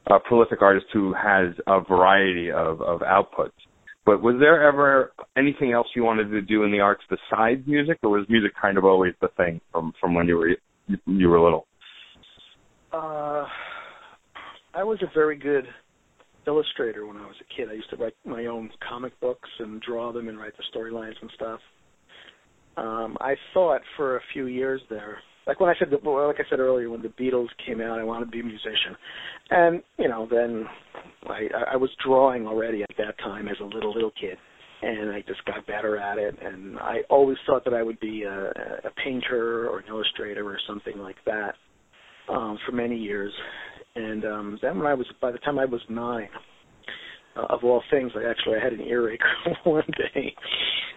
[0.08, 3.52] a prolific artist who has a variety of, of outputs.
[4.06, 8.00] But was there ever anything else you wanted to do in the arts besides music,
[8.04, 10.50] or was music kind of always the thing from from when you were
[11.06, 11.68] you were little?
[12.92, 13.46] Uh,
[14.76, 15.66] I was a very good
[16.46, 17.70] illustrator when I was a kid.
[17.70, 21.16] I used to write my own comic books and draw them and write the storylines
[21.22, 21.60] and stuff.
[22.76, 26.50] Um, I thought for a few years there, like when I said, the, like I
[26.50, 28.96] said earlier, when the Beatles came out, I wanted to be a musician,
[29.50, 30.66] and you know, then
[31.28, 34.38] I, I was drawing already at that time as a little little kid,
[34.82, 36.36] and I just got better at it.
[36.42, 38.50] And I always thought that I would be a,
[38.86, 41.56] a painter or an illustrator or something like that
[42.30, 43.32] um, for many years.
[43.96, 46.30] And um, then when I was, by the time I was nine,
[47.36, 49.20] uh, of all things, I actually I had an earache
[49.64, 50.34] one day,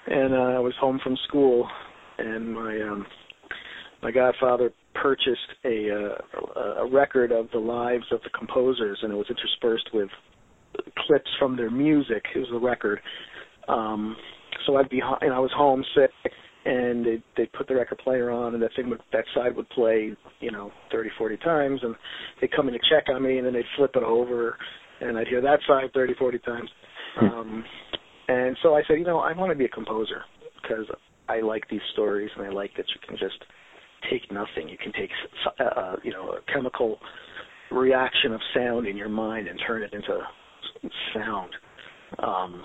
[0.06, 1.68] and uh, I was home from school,
[2.18, 3.06] and my um,
[4.06, 9.16] my godfather purchased a uh, a record of the lives of the composers, and it
[9.16, 10.08] was interspersed with
[11.06, 12.22] clips from their music.
[12.32, 13.00] It was the record.
[13.66, 14.14] Um,
[14.64, 16.12] so I'd be, ho- and I was homesick,
[16.64, 19.68] and they they put the record player on, and that thing would that side would
[19.70, 21.96] play, you know, thirty, forty times, and
[22.40, 24.56] they'd come in to check on me, and then they'd flip it over,
[25.00, 26.70] and I'd hear that side thirty, forty times.
[27.20, 27.64] Um,
[28.28, 30.22] and so I said, you know, I want to be a composer
[30.62, 30.84] because
[31.28, 33.42] I like these stories, and I like that you can just
[34.10, 34.68] take nothing.
[34.68, 35.10] You can take,
[35.60, 36.98] uh, uh, you know, a chemical
[37.70, 40.18] reaction of sound in your mind and turn it into
[41.14, 41.50] sound.
[42.18, 42.64] Um,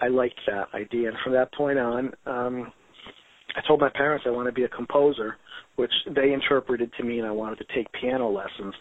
[0.00, 2.72] I liked that idea, and from that point on, um,
[3.54, 5.36] I told my parents I want to be a composer,
[5.76, 8.74] which they interpreted to mean I wanted to take piano lessons.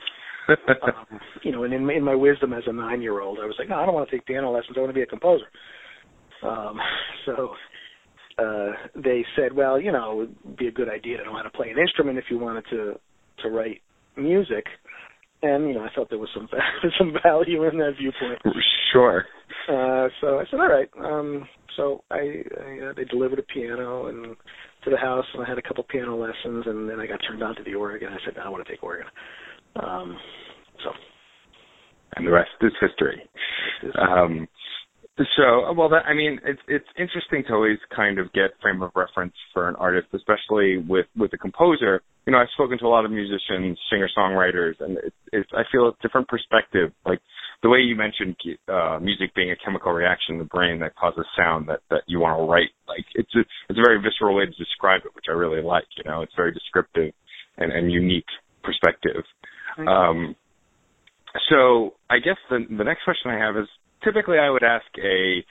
[0.50, 3.76] um, you know, and in, in my wisdom as a nine-year-old, I was like, no,
[3.76, 4.76] I don't want to take piano lessons.
[4.76, 5.46] I want to be a composer.
[6.44, 6.80] Um,
[7.26, 7.52] so
[8.38, 11.42] uh, they said, well, you know, it would be a good idea to know how
[11.42, 13.00] to play an instrument if you wanted to
[13.44, 13.82] to write
[14.16, 14.66] music.
[15.44, 16.48] And you know, I thought there was some
[16.98, 18.42] some value in that viewpoint.
[18.94, 19.26] Sure.
[19.68, 20.90] Uh, so I said, all right.
[21.04, 24.36] Um, so I, I uh, they delivered a piano and
[24.84, 27.44] to the house, and I had a couple piano lessons, and then I got turned
[27.44, 28.10] on to the organ.
[28.10, 29.06] I said, I want to take organ.
[29.76, 30.18] Um,
[30.84, 30.90] so
[32.16, 33.22] And the rest is history.
[34.00, 34.48] Um,
[35.18, 38.92] so, well, that, I mean, it's it's interesting to always kind of get frame of
[38.96, 42.02] reference for an artist, especially with with a composer.
[42.26, 45.64] You know, I've spoken to a lot of musicians, singer songwriters, and it's, it's I
[45.72, 46.92] feel a different perspective.
[47.06, 47.20] Like
[47.62, 48.36] the way you mentioned
[48.70, 52.20] uh, music being a chemical reaction in the brain that causes sound that that you
[52.20, 52.72] want to write.
[52.88, 55.86] Like it's a it's a very visceral way to describe it, which I really like.
[55.98, 57.14] You know, it's very descriptive
[57.58, 58.32] and and unique
[58.64, 59.24] perspective.
[59.78, 60.36] Um,
[61.50, 63.68] so I guess the the next question I have is
[64.04, 65.44] typically I would ask a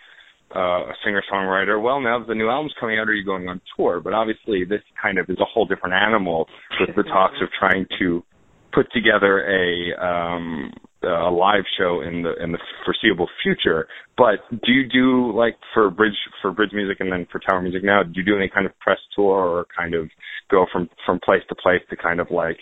[0.55, 3.49] uh, a singer songwriter, well, now that the new album's coming out, are you going
[3.49, 4.01] on tour?
[4.01, 6.49] But obviously, this kind of is a whole different animal
[6.81, 8.25] with the talks of trying to
[8.73, 13.87] put together a um a live show in the in the foreseeable future.
[14.19, 17.83] But do you do like for bridge for bridge music and then for tower music
[17.85, 18.03] now?
[18.03, 20.09] Do you do any kind of press tour or kind of
[20.51, 22.59] go from from place to place to kind of like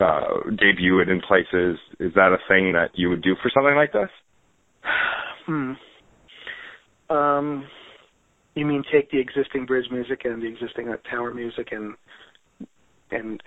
[0.00, 1.78] uh debut it in places?
[1.98, 4.10] Is that a thing that you would do for something like this?
[5.46, 5.72] Hmm.
[7.10, 7.66] Um,
[8.54, 11.94] you mean take the existing bridge music and the existing uh, tower music and
[13.10, 13.42] and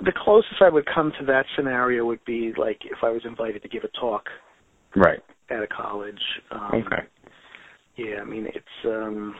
[0.00, 3.62] the closest I would come to that scenario would be like if I was invited
[3.62, 4.24] to give a talk
[4.96, 5.20] Right.
[5.50, 6.20] at a college.
[6.50, 7.02] Um, Okay.
[7.96, 9.34] Yeah, I mean it's um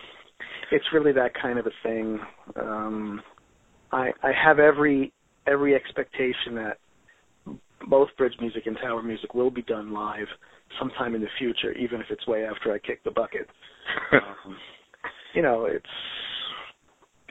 [0.71, 2.19] it's really that kind of a thing.
[2.57, 3.23] Um
[3.93, 5.13] I I have every
[5.47, 6.79] every expectation that
[7.89, 10.27] both bridge music and tower music will be done live
[10.79, 13.49] sometime in the future, even if it's way after I kick the bucket.
[14.13, 14.57] um,
[15.35, 15.87] you know, it's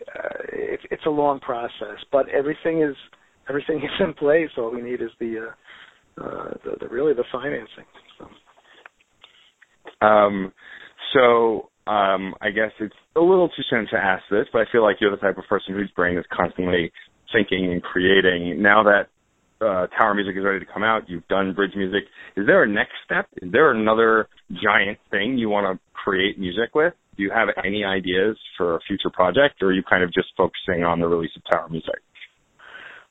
[0.01, 2.95] uh, it's it's a long process, but everything is
[3.49, 4.49] everything is in place.
[4.57, 7.85] All we need is the uh, uh, the, the really the financing.
[8.19, 10.05] So.
[10.05, 10.53] Um,
[11.13, 14.83] so um, I guess it's a little too soon to ask this, but I feel
[14.83, 16.91] like you're the type of person whose brain is constantly
[17.31, 18.61] thinking and creating.
[18.61, 19.07] Now that
[19.65, 22.03] uh, Tower Music is ready to come out, you've done bridge music.
[22.35, 23.27] Is there a next step?
[23.41, 24.27] Is there another
[24.61, 26.93] giant thing you want to create music with?
[27.17, 30.27] Do you have any ideas for a future project, or are you kind of just
[30.35, 32.01] focusing on the release of Tower Music?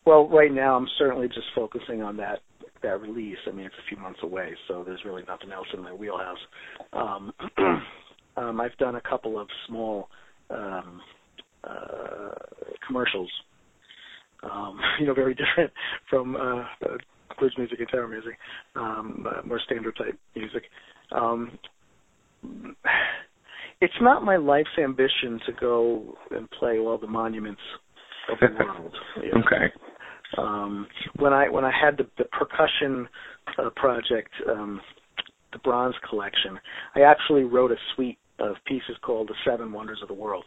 [0.05, 2.41] Well, right now I'm certainly just focusing on that
[2.83, 3.39] that release.
[3.47, 6.39] I mean, it's a few months away, so there's really nothing else in my wheelhouse.
[6.93, 7.33] Um,
[8.37, 10.09] um, I've done a couple of small
[10.51, 11.01] um,
[11.63, 12.35] uh,
[12.85, 13.31] commercials.
[14.43, 15.71] Um, you know, very different
[16.11, 16.97] from uh, uh,
[17.39, 18.35] blues music and tower music,
[18.77, 20.63] um, uh, more standard type music.
[21.13, 21.59] Um,
[23.81, 27.61] it's not my life's ambition to go and play all the monuments
[28.31, 28.95] of the world.
[29.17, 29.41] You know?
[29.47, 29.73] Okay.
[30.39, 33.09] Um, when I when I had the, the percussion
[33.59, 34.81] uh, project, um,
[35.53, 36.59] the Bronze Collection,
[36.95, 40.45] I actually wrote a suite of pieces called the Seven Wonders of the World,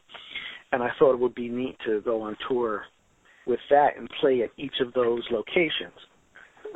[0.71, 2.83] and I thought it would be neat to go on tour
[3.47, 5.93] with that and play at each of those locations.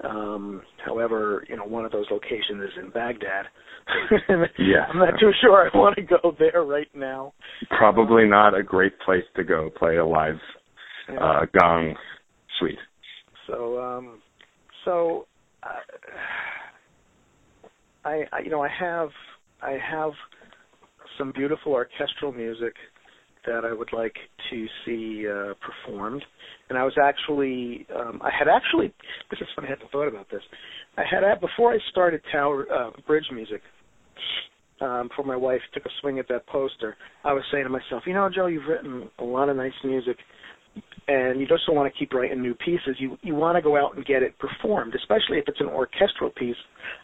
[0.03, 3.45] Um, however, you know, one of those locations is in Baghdad.
[4.57, 4.85] yeah.
[4.89, 7.33] I'm not too sure I want to go there right now.
[7.77, 10.35] Probably not a great place to go play a live
[11.11, 11.17] Yeah.
[11.19, 11.95] uh, gong
[12.59, 12.77] suite.
[13.47, 14.21] So, um,
[14.85, 15.25] so
[15.63, 15.67] uh,
[18.05, 19.09] I, I, you know, I have,
[19.61, 20.11] I have
[21.17, 22.73] some beautiful orchestral music
[23.49, 24.15] that I would like
[24.51, 26.23] to see uh, performed.
[26.69, 28.93] And I was actually, um, I had actually,
[29.31, 30.43] this is funny, I hadn't thought about this.
[30.97, 33.61] I had before I started tower uh, bridge music.
[34.81, 38.03] Um, before my wife took a swing at that poster, I was saying to myself,
[38.05, 40.15] you know, Joe, you've written a lot of nice music,
[41.09, 42.95] and you just don't want to keep writing new pieces.
[42.97, 46.29] You you want to go out and get it performed, especially if it's an orchestral
[46.29, 46.55] piece.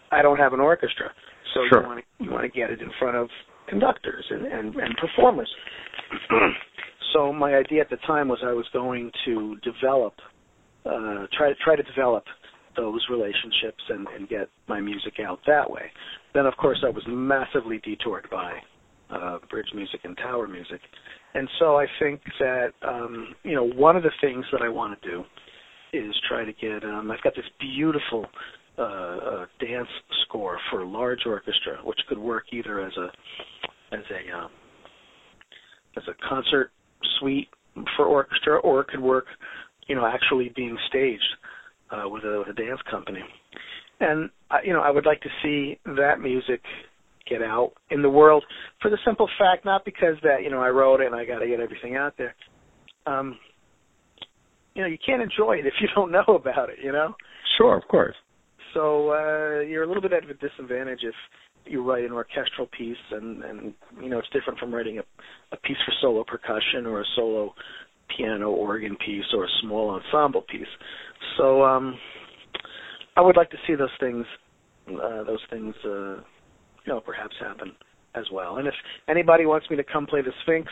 [0.10, 1.12] I don't have an orchestra,
[1.54, 1.82] so Sure.
[1.82, 3.28] you want to you want to get it in front of
[3.68, 5.50] conductors and and, and performers.
[7.14, 10.14] so my idea at the time was I was going to develop,
[10.86, 12.24] uh, try try to develop
[12.76, 15.92] those relationships and, and get my music out that way.
[16.34, 18.54] Then of course I was massively detoured by
[19.10, 20.82] uh, bridge music and tower music,
[21.34, 25.02] and so I think that um, you know one of the things that I want
[25.02, 25.24] to do
[25.94, 26.84] is try to get.
[26.84, 28.26] Um, I've got this beautiful
[28.78, 29.88] uh, uh, dance
[30.28, 34.50] score for a large orchestra, which could work either as a as a um,
[35.98, 36.72] as a concert
[37.20, 37.48] suite
[37.96, 39.26] for orchestra, or it could work,
[39.88, 41.24] you know, actually being staged
[41.92, 43.22] uh, with a with a dance company.
[44.00, 46.62] And uh, you know, I would like to see that music
[47.30, 48.44] get out in the world
[48.82, 51.40] for the simple fact, not because that you know I wrote it and I got
[51.40, 52.36] to get everything out there.
[53.06, 53.38] Um,
[54.74, 56.80] you know, you can't enjoy it if you don't know about it.
[56.84, 57.16] You know.
[57.58, 58.16] Sure, of course.
[58.76, 61.16] So uh, you're a little bit at a disadvantage if
[61.66, 65.04] you write an orchestral piece, and and you know it's different from writing a,
[65.52, 67.56] a piece for solo percussion or a solo
[68.16, 70.68] piano organ piece or a small ensemble piece.
[71.38, 71.98] So um,
[73.16, 74.26] I would like to see those things,
[74.90, 77.72] uh, those things, uh, you know, perhaps happen
[78.14, 78.58] as well.
[78.58, 78.74] And if
[79.08, 80.70] anybody wants me to come play the Sphinx,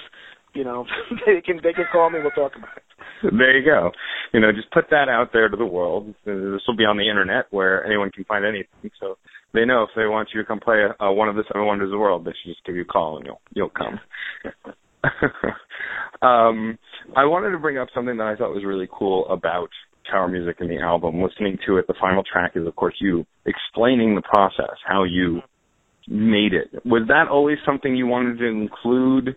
[0.54, 0.86] you know,
[1.26, 2.20] they can they can call me.
[2.22, 2.84] We'll talk about it.
[3.24, 3.92] There you go.
[4.34, 6.14] You know, just put that out there to the world.
[6.26, 8.92] This will be on the internet where anyone can find anything.
[9.00, 9.18] So
[9.54, 11.88] they know if they want you to come play uh, one of the seven wonders
[11.88, 14.00] of the world, they should just give you a call and you'll you'll come.
[16.22, 16.78] um,
[17.16, 19.70] I wanted to bring up something that I thought was really cool about
[20.10, 21.22] Tower Music and the album.
[21.22, 25.42] Listening to it, the final track is of course you explaining the process, how you
[26.08, 26.86] made it.
[26.86, 29.36] Was that always something you wanted to include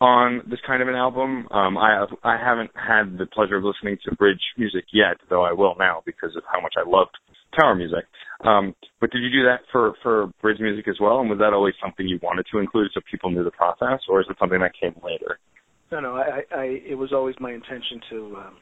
[0.00, 1.48] on this kind of an album?
[1.50, 5.44] Um, I have, I haven't had the pleasure of listening to bridge music yet, though
[5.44, 7.16] I will now because of how much I loved
[7.58, 8.04] Tower Music.
[8.44, 11.20] Um, but did you do that for for bridge music as well?
[11.20, 14.20] And was that always something you wanted to include so people knew the process, or
[14.20, 15.38] is it something that came later?
[15.90, 16.14] No, no.
[16.16, 18.56] I, I, it was always my intention to um,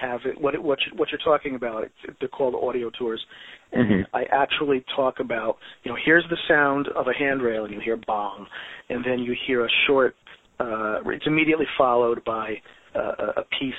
[0.00, 0.40] have it.
[0.40, 1.84] What, what, you, what you're talking about?
[2.20, 3.24] They're called audio tours.
[3.72, 4.04] And Mhm.
[4.12, 7.96] I actually talk about, you know, here's the sound of a handrail, and you hear
[7.96, 8.46] bong,
[8.88, 10.14] and then you hear a short.
[10.60, 12.54] Uh, it's immediately followed by
[12.94, 13.74] uh, a- piece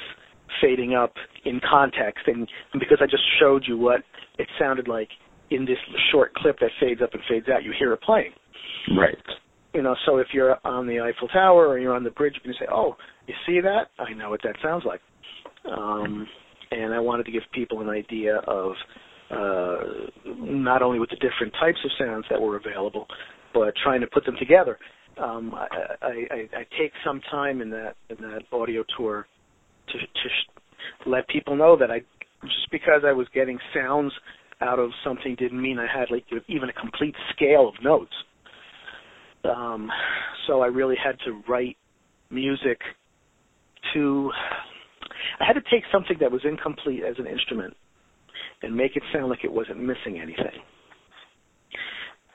[0.62, 1.14] fading up
[1.46, 4.02] in context, and, and because I just showed you what
[4.38, 5.08] it sounded like
[5.50, 5.78] in this
[6.12, 8.32] short clip that fades up and fades out, you hear it playing
[8.98, 9.18] Right.
[9.74, 12.42] you know, so if you're on the Eiffel Tower or you're on the bridge, you
[12.42, 12.96] can say, "Oh,
[13.28, 13.90] you see that?
[14.00, 15.02] I know what that sounds like."
[15.66, 16.28] um,
[16.72, 18.72] and I wanted to give people an idea of
[19.30, 19.78] uh,
[20.38, 23.08] not only with the different types of sounds that were available,
[23.54, 24.78] but trying to put them together.
[25.18, 25.68] Um, I,
[26.02, 29.28] I, I, take some time in that in that audio tour
[29.88, 32.00] to to let people know that I
[32.42, 34.14] just because I was getting sounds
[34.62, 38.14] out of something didn't mean I had like even a complete scale of notes.
[39.44, 39.90] Um,
[40.48, 41.78] so I really had to write
[42.30, 42.80] music
[43.94, 44.32] to.
[45.40, 47.76] I had to take something that was incomplete as an instrument
[48.62, 50.62] and make it sound like it wasn't missing anything.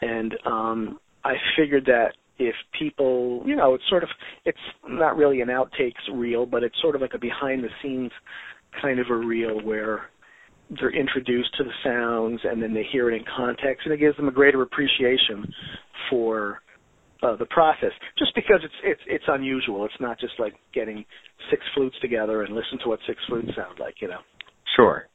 [0.02, 4.08] And um, I figured that if people, you know, it's sort of,
[4.44, 4.58] it's
[4.88, 8.10] not really an outtakes reel, but it's sort of like a behind the scenes
[8.80, 10.10] kind of a reel where
[10.70, 14.16] they're introduced to the sounds and then they hear it in context and it gives
[14.16, 15.46] them a greater appreciation
[16.10, 16.60] for
[17.22, 17.92] uh, the process.
[18.18, 19.84] Just because it's it's it's unusual.
[19.84, 21.04] It's not just like getting
[21.50, 24.20] six flutes together and listen to what six flutes sound like you know?
[24.74, 25.06] Sure.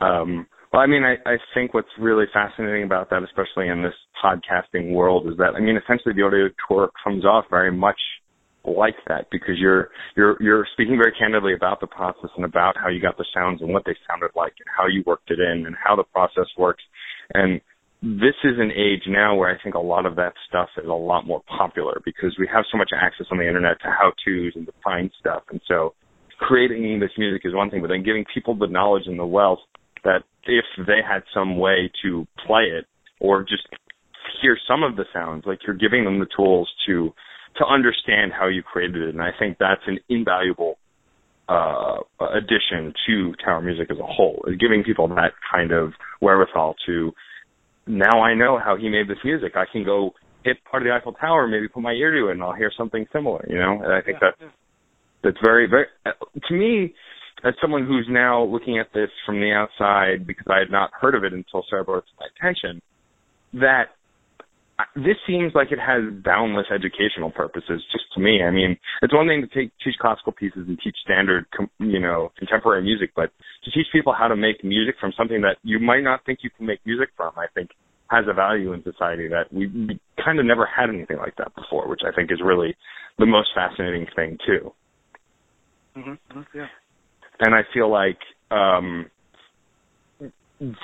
[0.00, 3.94] Um well i mean i i think what's really fascinating about that especially in this
[4.22, 7.98] podcasting world is that i mean essentially the audio tour comes off very much
[8.66, 12.88] like that because you're you're you're speaking very candidly about the process and about how
[12.88, 15.66] you got the sounds and what they sounded like and how you worked it in
[15.66, 16.82] and how the process works.
[17.34, 17.60] And
[18.02, 20.92] this is an age now where I think a lot of that stuff is a
[20.92, 24.52] lot more popular because we have so much access on the internet to how to's
[24.56, 25.42] and to find stuff.
[25.50, 25.94] And so
[26.38, 29.60] creating this music is one thing but then giving people the knowledge and the wealth
[30.04, 32.86] that if they had some way to play it
[33.20, 33.66] or just
[34.40, 37.12] hear some of the sounds like you're giving them the tools to
[37.56, 39.10] to understand how you created it.
[39.10, 40.76] And I think that's an invaluable
[41.48, 41.98] uh,
[42.34, 47.12] addition to tower music as a whole, is giving people that kind of wherewithal to
[47.86, 49.52] now I know how he made this music.
[49.56, 52.32] I can go hit part of the Eiffel Tower, maybe put my ear to it,
[52.32, 53.44] and I'll hear something similar.
[53.48, 54.52] You know, and I think yeah, that's
[55.22, 56.12] that's very very uh,
[56.48, 56.94] to me
[57.44, 61.14] as someone who's now looking at this from the outside because I had not heard
[61.14, 62.80] of it until Sarah brought it to my attention.
[63.52, 63.94] That
[64.96, 69.28] this seems like it has boundless educational purposes just to me i mean it's one
[69.28, 71.46] thing to take teach classical pieces and teach standard
[71.78, 73.30] you know contemporary music but
[73.64, 76.50] to teach people how to make music from something that you might not think you
[76.56, 77.70] can make music from i think
[78.10, 81.88] has a value in society that we, kind of never had anything like that before
[81.88, 82.74] which i think is really
[83.18, 84.72] the most fascinating thing too
[85.96, 86.40] mm-hmm.
[86.52, 86.66] yeah
[87.40, 88.18] and i feel like
[88.50, 89.06] um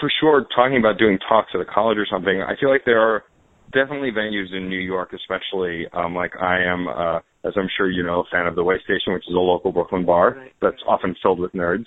[0.01, 3.01] for sure talking about doing talks at a college or something i feel like there
[3.01, 3.25] are
[3.73, 8.03] definitely venues in New York, especially um, like I am, uh, as I'm sure you
[8.03, 10.53] know, a fan of the Way Station, which is a local Brooklyn bar right.
[10.61, 11.87] that's often filled with nerds.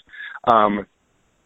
[0.52, 0.86] Um,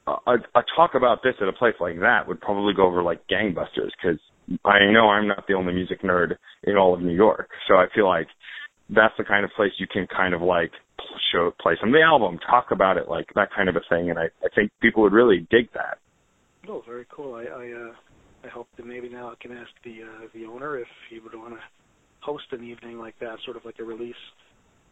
[0.08, 3.28] a, a talk about this at a place like that would probably go over like
[3.28, 4.20] gangbusters because
[4.64, 7.88] I know I'm not the only music nerd in all of New York, so I
[7.94, 8.28] feel like
[8.90, 10.72] that's the kind of place you can kind of like
[11.32, 14.10] show play some of the album, talk about it, like that kind of a thing,
[14.10, 15.98] and I, I think people would really dig that.
[16.70, 17.36] Oh, very cool.
[17.36, 17.94] I, I uh
[18.44, 21.34] I hope that maybe now I can ask the uh, the owner if he would
[21.34, 21.60] want to
[22.22, 24.16] host an evening like that, sort of like a release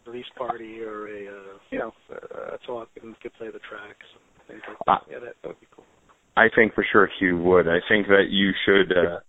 [0.06, 4.06] release party or a uh, you know a talk and could play the tracks
[4.50, 4.92] and like that.
[4.92, 5.86] Uh, yeah, that, that would be cool.
[6.38, 7.68] I think for sure he would.
[7.68, 9.20] I think that you should uh,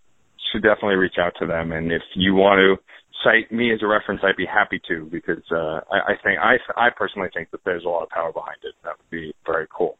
[0.53, 2.83] should definitely reach out to them, and if you want to
[3.25, 6.57] cite me as a reference, I'd be happy to because uh, I, I think I
[6.77, 8.75] I personally think that there's a lot of power behind it.
[8.85, 9.99] That would be very cool.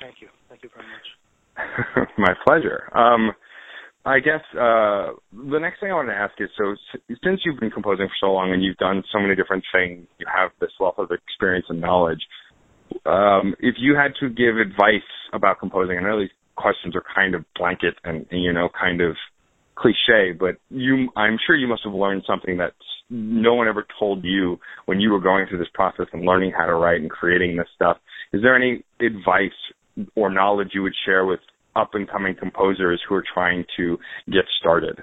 [0.00, 0.28] Thank you.
[0.48, 2.08] Thank you very much.
[2.18, 2.90] My pleasure.
[2.96, 3.32] Um,
[4.04, 6.76] I guess uh, the next thing I want to ask is so
[7.24, 10.26] since you've been composing for so long and you've done so many different things, you
[10.32, 12.20] have this wealth of experience and knowledge.
[13.04, 17.34] Um, if you had to give advice about composing, I know these questions are kind
[17.34, 19.16] of blanket and, and you know kind of
[19.76, 22.72] cliche, but you, I'm sure you must have learned something that
[23.08, 26.66] no one ever told you when you were going through this process and learning how
[26.66, 27.98] to write and creating this stuff.
[28.32, 29.50] Is there any advice
[30.14, 31.40] or knowledge you would share with
[31.76, 33.98] up and coming composers who are trying to
[34.32, 34.98] get started?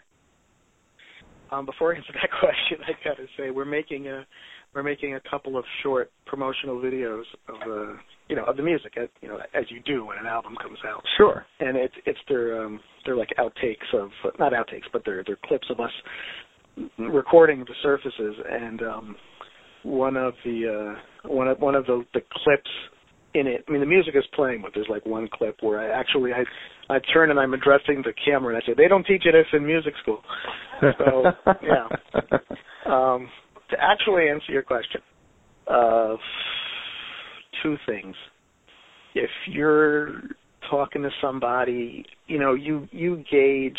[1.52, 4.26] Um, before I answer that question, I got to say we're making a
[4.74, 7.96] we're making a couple of short promotional videos of the
[8.28, 10.80] you know of the music, as, you know as you do when an album comes
[10.88, 11.04] out.
[11.18, 11.46] Sure.
[11.60, 14.10] And it's it's their um, they're like outtakes of
[14.40, 15.92] not outtakes, but they're they're clips of us
[16.98, 19.16] recording the surfaces and um
[19.84, 20.96] one of the
[21.26, 22.70] uh one of one of the the clips
[23.36, 23.66] in it.
[23.68, 26.44] I mean, the music is playing, but there's like one clip where I actually I
[26.94, 29.46] I turn and I'm addressing the camera and I say they don't teach you this
[29.54, 30.22] in music school.
[30.82, 31.24] So
[31.62, 31.88] yeah.
[32.86, 33.30] Um,
[33.74, 35.02] to actually answer your question,
[35.68, 36.16] uh,
[37.62, 38.16] two things.
[39.16, 40.22] If you're
[40.70, 43.78] talking to somebody, you know, you you gauge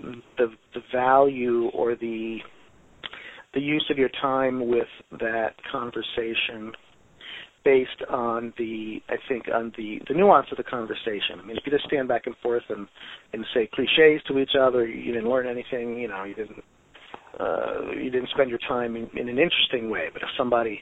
[0.00, 2.38] the the value or the
[3.54, 6.72] the use of your time with that conversation
[7.64, 11.40] based on the I think on the the nuance of the conversation.
[11.42, 12.86] I mean, if you just stand back and forth and
[13.32, 15.98] and say cliches to each other, you didn't learn anything.
[15.98, 16.62] You know, you didn't
[17.38, 20.08] uh, you didn't spend your time in, in an interesting way.
[20.12, 20.80] But if somebody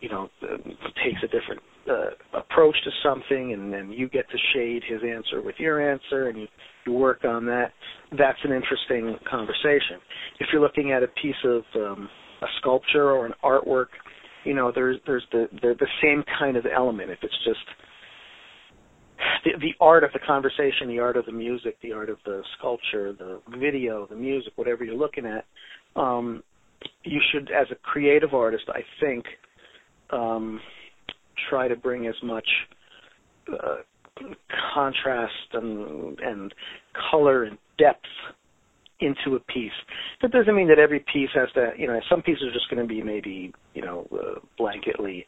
[0.00, 0.56] you know uh,
[1.04, 5.42] takes a different uh, approach to something, and then you get to shade his answer
[5.42, 6.46] with your answer, and you
[6.86, 7.72] you work on that,
[8.18, 10.00] that's an interesting conversation.
[10.40, 12.08] If you're looking at a piece of um,
[12.42, 13.86] a sculpture or an artwork
[14.44, 17.60] you know there's there's the the, the same kind of element if it's just
[19.44, 22.42] the, the art of the conversation, the art of the music, the art of the
[22.58, 25.44] sculpture, the video, the music, whatever you're looking at,
[25.96, 26.42] um,
[27.04, 29.24] you should, as a creative artist, I think,
[30.10, 30.60] um,
[31.48, 32.46] try to bring as much
[33.52, 33.76] uh,
[34.74, 36.54] contrast and, and
[37.10, 38.06] color and depth
[39.00, 39.72] into a piece.
[40.20, 42.86] That doesn't mean that every piece has to, you know, some pieces are just going
[42.86, 45.24] to be maybe, you know, uh, blanketly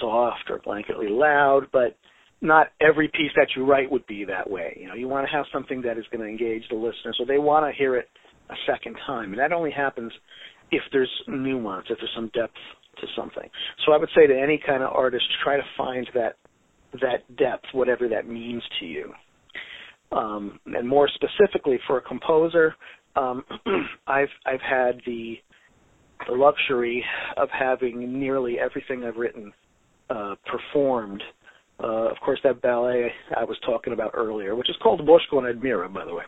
[0.00, 1.96] soft or blanketly loud, but
[2.40, 4.76] not every piece that you write would be that way.
[4.80, 7.24] You know, you want to have something that is going to engage the listener, so
[7.26, 8.08] they want to hear it
[8.50, 10.12] a second time, and that only happens
[10.70, 12.54] if there's nuance, if there's some depth
[13.00, 13.48] to something.
[13.84, 16.36] So I would say to any kind of artist, try to find that
[17.00, 19.12] that depth, whatever that means to you.
[20.12, 22.74] Um, and more specifically for a composer,
[23.16, 23.44] um,
[24.06, 25.36] I've I've had the
[26.28, 27.04] the luxury
[27.36, 29.52] of having nearly everything I've written
[30.10, 31.22] uh, performed.
[31.82, 35.60] Uh, of course, that ballet I was talking about earlier, which is called Boško and
[35.60, 36.22] Admira, by the way.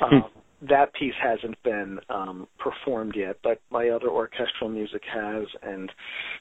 [0.00, 0.24] Um,
[0.68, 5.90] that piece hasn't been um, performed yet, but my other orchestral music has, and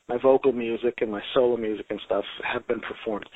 [0.10, 3.30] my vocal music and my solo music and stuff have been performed.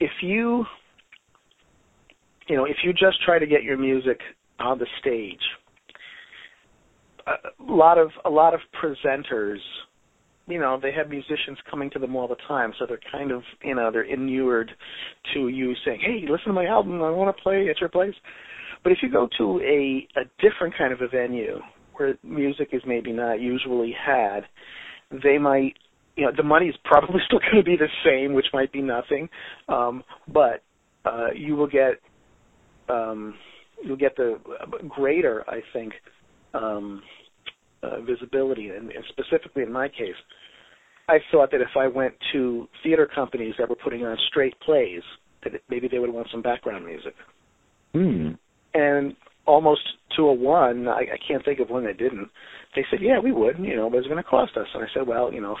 [0.00, 0.66] If you
[2.48, 4.20] you know, if you just try to get your music
[4.58, 5.40] on the stage,
[7.26, 9.58] a lot of a lot of presenters,
[10.46, 13.42] you know, they have musicians coming to them all the time, so they're kind of,
[13.62, 14.70] you know, they're inured
[15.32, 17.02] to you saying, "Hey, listen to my album.
[17.02, 18.14] I want to play at your place."
[18.84, 21.58] But if you go to a a different kind of a venue
[21.96, 24.40] where music is maybe not usually had,
[25.10, 25.74] they might,
[26.16, 28.82] you know, the money is probably still going to be the same, which might be
[28.82, 29.28] nothing,
[29.68, 30.62] um, but
[31.04, 32.00] uh, you will get
[32.88, 33.34] um,
[33.82, 34.38] you'll get the
[34.88, 35.92] greater, I think,
[36.52, 37.02] um,
[37.82, 38.68] uh, visibility.
[38.68, 40.14] And, and specifically in my case,
[41.08, 45.02] I thought that if I went to theater companies that were putting on straight plays,
[45.42, 47.14] that maybe they would want some background music.
[47.92, 48.32] Hmm.
[48.74, 49.14] And
[49.46, 49.82] almost
[50.16, 52.28] to a one, I, I can't think of one that didn't.
[52.74, 54.66] They said, "Yeah, we would," you know, but it's going to cost us.
[54.74, 55.56] And I said, "Well, you know,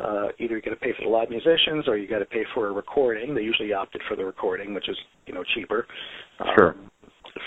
[0.00, 2.44] uh, either you got to pay for the live musicians or you got to pay
[2.54, 3.34] for a recording.
[3.34, 5.86] They usually opted for the recording, which is you know cheaper.
[6.56, 6.70] Sure.
[6.70, 6.90] Um,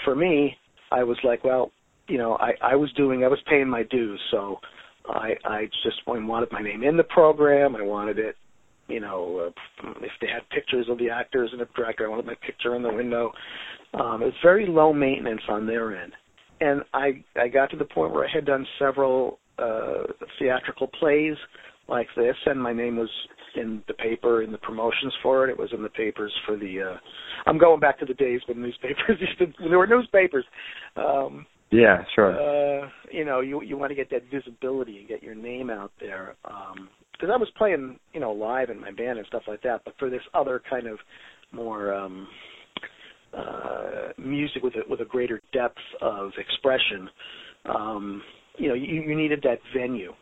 [0.03, 0.55] for me,
[0.91, 1.71] I was like, well,
[2.07, 4.59] you know, I I was doing, I was paying my dues, so
[5.07, 7.75] I I just wanted my name in the program.
[7.75, 8.35] I wanted it,
[8.87, 9.51] you know,
[9.83, 12.75] uh, if they had pictures of the actors and the director, I wanted my picture
[12.75, 13.31] in the window.
[13.93, 16.13] Um, it's very low maintenance on their end,
[16.61, 20.03] and I I got to the point where I had done several uh
[20.39, 21.35] theatrical plays
[21.87, 23.09] like this, and my name was
[23.55, 25.49] in the paper in the promotions for it.
[25.51, 26.81] It was in the papers for the.
[26.81, 26.97] uh
[27.45, 29.45] I'm going back to the days when newspapers used to.
[29.59, 30.45] When there were newspapers.
[30.95, 32.33] Um, yeah, sure.
[32.33, 35.91] Uh, you know, you you want to get that visibility and get your name out
[35.99, 36.35] there.
[36.45, 39.81] Um, because I was playing, you know, live in my band and stuff like that.
[39.85, 40.99] But for this other kind of
[41.51, 42.27] more um,
[43.35, 47.09] uh, music with a with a greater depth of expression,
[47.65, 48.21] um,
[48.57, 50.13] you know, you, you needed that venue.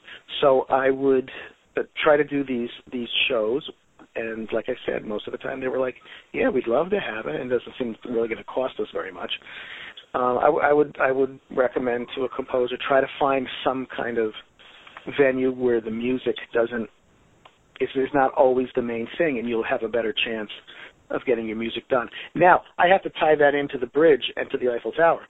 [0.41, 1.29] So I would
[2.03, 3.67] try to do these these shows
[4.15, 5.95] and like I said, most of the time they were like,
[6.31, 8.87] "Yeah, we'd love to have it, and it doesn't seem really going to cost us
[8.93, 9.31] very much."
[10.15, 14.31] I, I would I would recommend to a composer try to find some kind of
[15.19, 16.89] venue where the music doesn't
[17.79, 20.49] is is not always the main thing, and you'll have a better chance
[21.09, 22.09] of getting your music done.
[22.33, 25.21] Now, I have to tie that into the bridge and to the Eiffel Tower.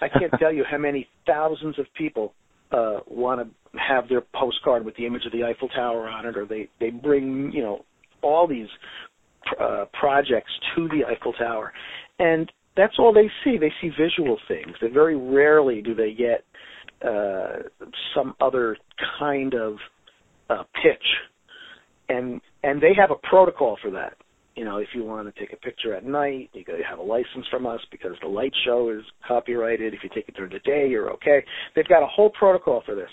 [0.00, 2.34] I can't tell you how many thousands of people
[2.72, 6.36] uh, want to have their postcard with the image of the Eiffel Tower on it,
[6.36, 7.84] or they they bring you know
[8.22, 8.68] all these
[9.60, 11.72] uh, projects to the Eiffel Tower,
[12.18, 13.58] and that's all they see.
[13.58, 14.74] They see visual things.
[14.80, 16.44] They very rarely do they get
[17.02, 18.76] uh, some other
[19.18, 19.76] kind of
[20.50, 21.06] uh, pitch,
[22.08, 24.14] and and they have a protocol for that
[24.54, 26.98] you know, if you want to take a picture at night, you got to have
[26.98, 29.94] a license from us because the light show is copyrighted.
[29.94, 31.44] If you take it during the day, you're okay.
[31.74, 33.08] They've got a whole protocol for this.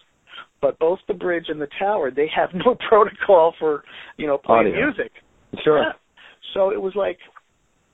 [0.61, 3.83] But both the bridge and the tower, they have no protocol for,
[4.17, 4.85] you know, playing Audio.
[4.85, 5.11] music.
[5.63, 5.81] Sure.
[5.81, 5.91] Yeah.
[6.53, 7.17] So it was like,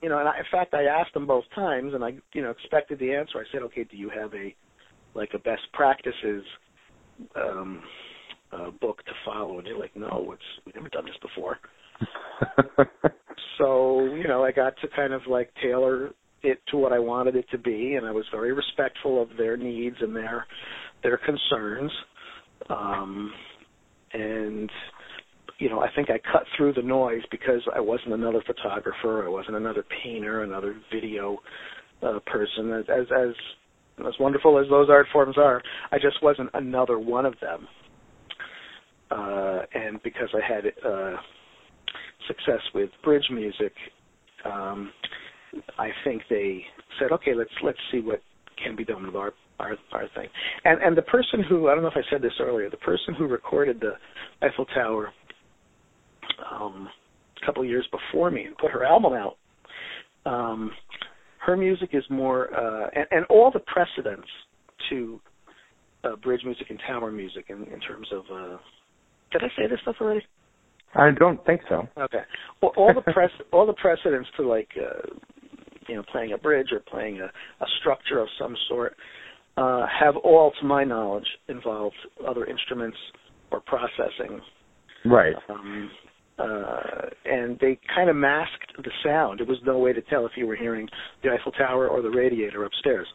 [0.01, 2.51] you know, and I, in fact, I asked them both times, and I, you know,
[2.51, 3.39] expected the answer.
[3.39, 4.53] I said, okay, do you have a,
[5.17, 6.43] like a best practices,
[7.35, 7.81] um,
[8.53, 11.57] uh, book to follow, and they're like, no, it's we've never done this before.
[13.57, 16.11] so you know, I got to kind of like tailor
[16.43, 19.57] it to what I wanted it to be, and I was very respectful of their
[19.57, 20.45] needs and their
[21.03, 21.91] their concerns.
[22.69, 23.33] Um,
[24.13, 24.69] and
[25.59, 29.29] you know, I think I cut through the noise because I wasn't another photographer, I
[29.29, 31.39] wasn't another painter, another video
[32.03, 32.71] uh, person.
[32.71, 33.35] As as
[33.99, 37.67] as as wonderful as those art forms are, I just wasn't another one of them.
[39.09, 41.15] Uh, and because I had uh,
[42.27, 43.73] success with bridge music,
[44.45, 44.91] um,
[45.79, 46.63] I think they
[46.99, 48.21] said, okay, let's let's see what
[48.61, 50.27] can be done with our our our thing.
[50.65, 53.13] And and the person who I don't know if I said this earlier, the person
[53.17, 53.93] who recorded the
[54.45, 55.11] Eiffel Tower
[56.51, 56.89] um,
[57.41, 59.37] a couple of years before me and put her album out.
[60.25, 60.71] Um,
[61.47, 64.27] her music is more, uh, and, and all the precedents
[64.89, 65.19] to
[66.03, 68.25] uh, bridge music and tower music in, in terms of.
[68.31, 68.57] Uh,
[69.31, 70.21] did I say this stuff already?
[70.93, 71.87] I don't think so.
[71.97, 72.21] Okay.
[72.61, 75.07] Well, all the press, all the precedents to like, uh,
[75.87, 78.95] you know, playing a bridge or playing a, a structure of some sort,
[79.55, 81.95] uh, have all, to my knowledge, involved
[82.27, 82.97] other instruments
[83.51, 84.41] or processing.
[85.05, 85.33] Right.
[85.49, 85.89] Um,
[86.37, 89.41] uh, and they kind of masked the sound.
[89.41, 90.87] It was no way to tell if you were hearing
[91.23, 93.07] the Eiffel Tower or the radiator upstairs.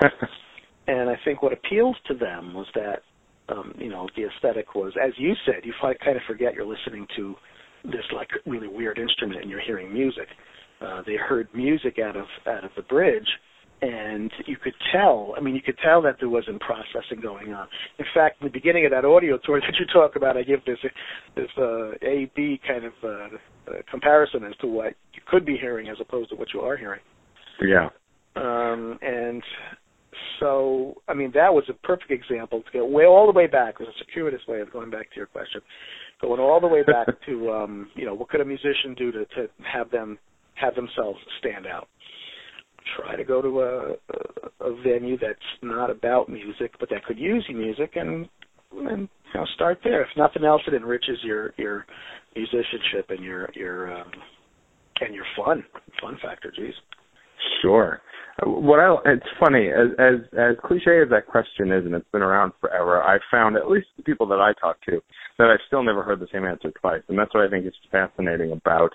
[0.88, 3.02] and I think what appealed to them was that,
[3.48, 6.66] um, you know, the aesthetic was, as you said, you fi- kind of forget you're
[6.66, 7.34] listening to
[7.84, 10.26] this like really weird instrument and you're hearing music.
[10.80, 13.28] Uh, they heard music out of out of the bridge,
[13.84, 15.34] and you could tell.
[15.36, 17.68] I mean, you could tell that there wasn't processing going on.
[17.98, 20.64] In fact, in the beginning of that audio tour that you talk about, I give
[20.64, 20.78] this
[21.36, 25.56] this uh, A B kind of uh, uh, comparison as to what you could be
[25.60, 27.00] hearing as opposed to what you are hearing.
[27.60, 27.90] Yeah.
[28.36, 29.42] Um, and
[30.40, 33.74] so, I mean, that was a perfect example to go way all the way back.
[33.78, 35.60] It was a circuitous way of going back to your question,
[36.20, 39.24] going all the way back to, um, you know, what could a musician do to
[39.26, 40.18] to have them
[40.54, 41.88] have themselves stand out?
[42.96, 43.92] Try to go to a,
[44.64, 48.28] a, venue that's not about music, but that could use music, and
[48.72, 50.02] and you know start there.
[50.02, 51.86] If nothing else, it enriches your your
[52.34, 54.10] musicianship and your your um,
[55.00, 55.64] and your fun
[56.00, 56.52] fun factor.
[56.54, 56.74] Geez.
[57.62, 58.00] Sure.
[58.44, 62.22] What I it's funny as as as cliche as that question is, and it's been
[62.22, 63.02] around forever.
[63.02, 65.00] I found at least the people that I talk to
[65.38, 67.74] that I've still never heard the same answer twice, and that's what I think is
[67.92, 68.90] fascinating about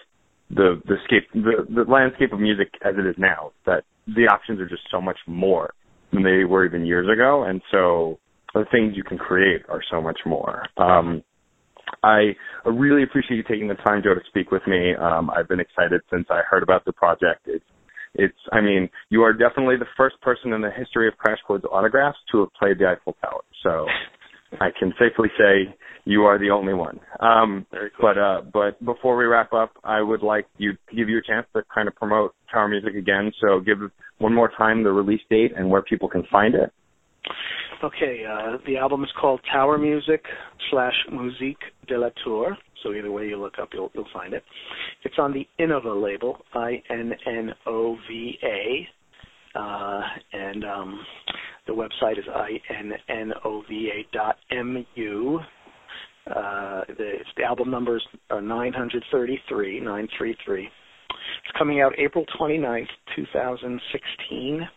[0.50, 4.60] the the scape the the landscape of music as it is now that the options
[4.60, 5.74] are just so much more
[6.12, 8.18] than they were even years ago and so
[8.54, 11.24] the things you can create are so much more um
[12.04, 12.36] I
[12.66, 14.96] really appreciate you taking the time, Joe, to speak with me.
[14.96, 17.42] Um, I've been excited since I heard about the project.
[17.46, 17.66] It's,
[18.16, 21.66] it's, I mean, you are definitely the first person in the history of Crash Chords
[21.72, 23.42] autographs to have played the Eiffel Tower.
[23.64, 23.86] So
[24.60, 25.76] I can safely say
[26.06, 27.00] you are the only one.
[27.20, 27.66] Um,
[28.02, 31.22] but uh, but before we wrap up, I would like you to give you a
[31.22, 33.32] chance to kind of promote Tower Music again.
[33.42, 33.78] So give
[34.18, 36.72] one more time the release date and where people can find it.
[37.84, 40.22] Okay, uh, the album is called Tower Music
[40.70, 42.58] slash Musique de la Tour.
[42.84, 44.44] So either way you look up, you'll you'll find it.
[45.04, 48.88] It's on the Innova label, I N N O V A,
[49.56, 50.02] uh,
[50.34, 51.00] and um,
[51.68, 52.26] the website is
[53.10, 55.40] innova dot mu.
[56.28, 60.64] Uh, the, the album numbers are 933, 933.
[60.64, 64.68] It's coming out April 29th, 2016.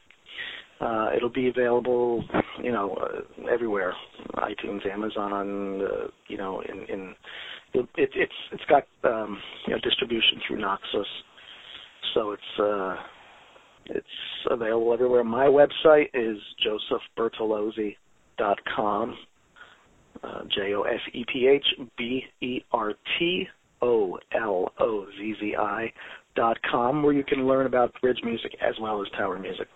[0.81, 2.25] Uh, it'll be available,
[2.63, 3.93] you know, uh, everywhere,
[4.37, 7.15] iTunes, Amazon, uh, you know, in, in
[7.75, 11.07] it, it, it's it's got um, you know distribution through Naxos,
[12.15, 12.97] so it's uh,
[13.87, 14.07] it's
[14.51, 15.25] available everywhere.
[15.25, 16.39] My website is
[17.19, 19.17] josephbertolozzi.com.
[20.23, 21.65] Uh, J O S E P H
[21.99, 23.49] B E R T
[23.81, 25.93] O L O Z Z I
[26.37, 29.67] dot com, where you can learn about bridge music as well as tower music.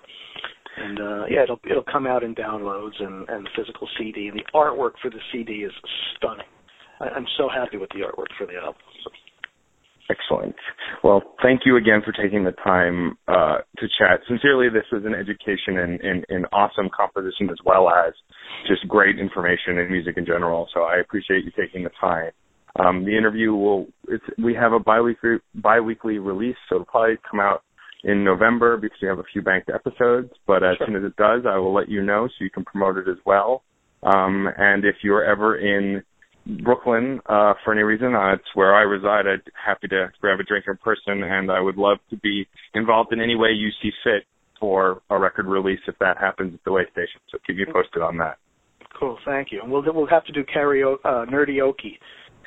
[0.79, 4.29] And uh, yeah, it'll it'll come out in downloads and and physical CD.
[4.29, 5.73] And the artwork for the CD is
[6.17, 6.47] stunning.
[7.01, 8.81] I, I'm so happy with the artwork for the album.
[9.05, 9.11] So.
[10.09, 10.55] Excellent.
[11.03, 14.21] Well, thank you again for taking the time uh, to chat.
[14.29, 18.13] Sincerely, this was an education in, in, in awesome composition as well as
[18.69, 20.69] just great information in music in general.
[20.73, 22.31] So I appreciate you taking the time.
[22.79, 27.41] Um, the interview will it's, we have a biweekly biweekly release, so it'll probably come
[27.41, 27.63] out
[28.05, 30.31] in November because we have a few banked episodes.
[30.47, 30.87] But as Sure.
[30.87, 33.17] soon as it does, I will let you know so you can promote it as
[33.25, 33.63] well.
[34.03, 36.03] Um, and if you're ever in
[36.63, 39.27] Brooklyn uh, for any reason, uh, it's where I reside.
[39.27, 43.13] I'd happy to grab a drink in person, and I would love to be involved
[43.13, 44.25] in any way you see fit
[44.61, 47.21] for a record release if that happens at the way station.
[47.31, 48.39] So keep me posted on that.
[48.99, 49.61] Cool, thank you.
[49.63, 51.99] And we'll we'll have to do karaoke, uh, nerdioke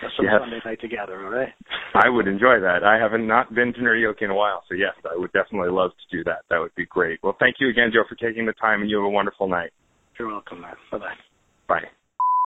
[0.02, 0.39] uh, some Yes.
[0.39, 1.26] Sunday night together.
[1.26, 1.54] All right.
[1.93, 2.84] I would enjoy that.
[2.84, 5.91] I haven't not been to Nerdioke in a while, so yes, I would definitely love
[5.91, 6.43] to do that.
[6.50, 7.20] That would be great.
[7.22, 9.72] Well, thank you again, Joe, for taking the time, and you have a wonderful night.
[10.18, 10.76] You're welcome, man.
[10.91, 11.14] Bye bye.
[11.68, 11.89] Bye.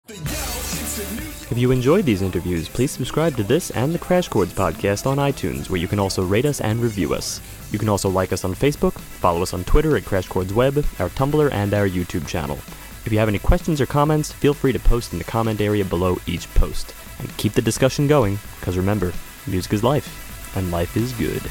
[0.09, 5.15] If you enjoyed these interviews, please subscribe to this and the Crash Chords podcast on
[5.15, 7.39] iTunes, where you can also rate us and review us.
[7.71, 10.85] You can also like us on Facebook, follow us on Twitter at Crash Chords Web,
[10.99, 12.57] our Tumblr, and our YouTube channel.
[13.05, 15.85] If you have any questions or comments, feel free to post in the comment area
[15.85, 16.93] below each post.
[17.19, 19.13] And keep the discussion going, because remember,
[19.47, 21.43] music is life, and life is good.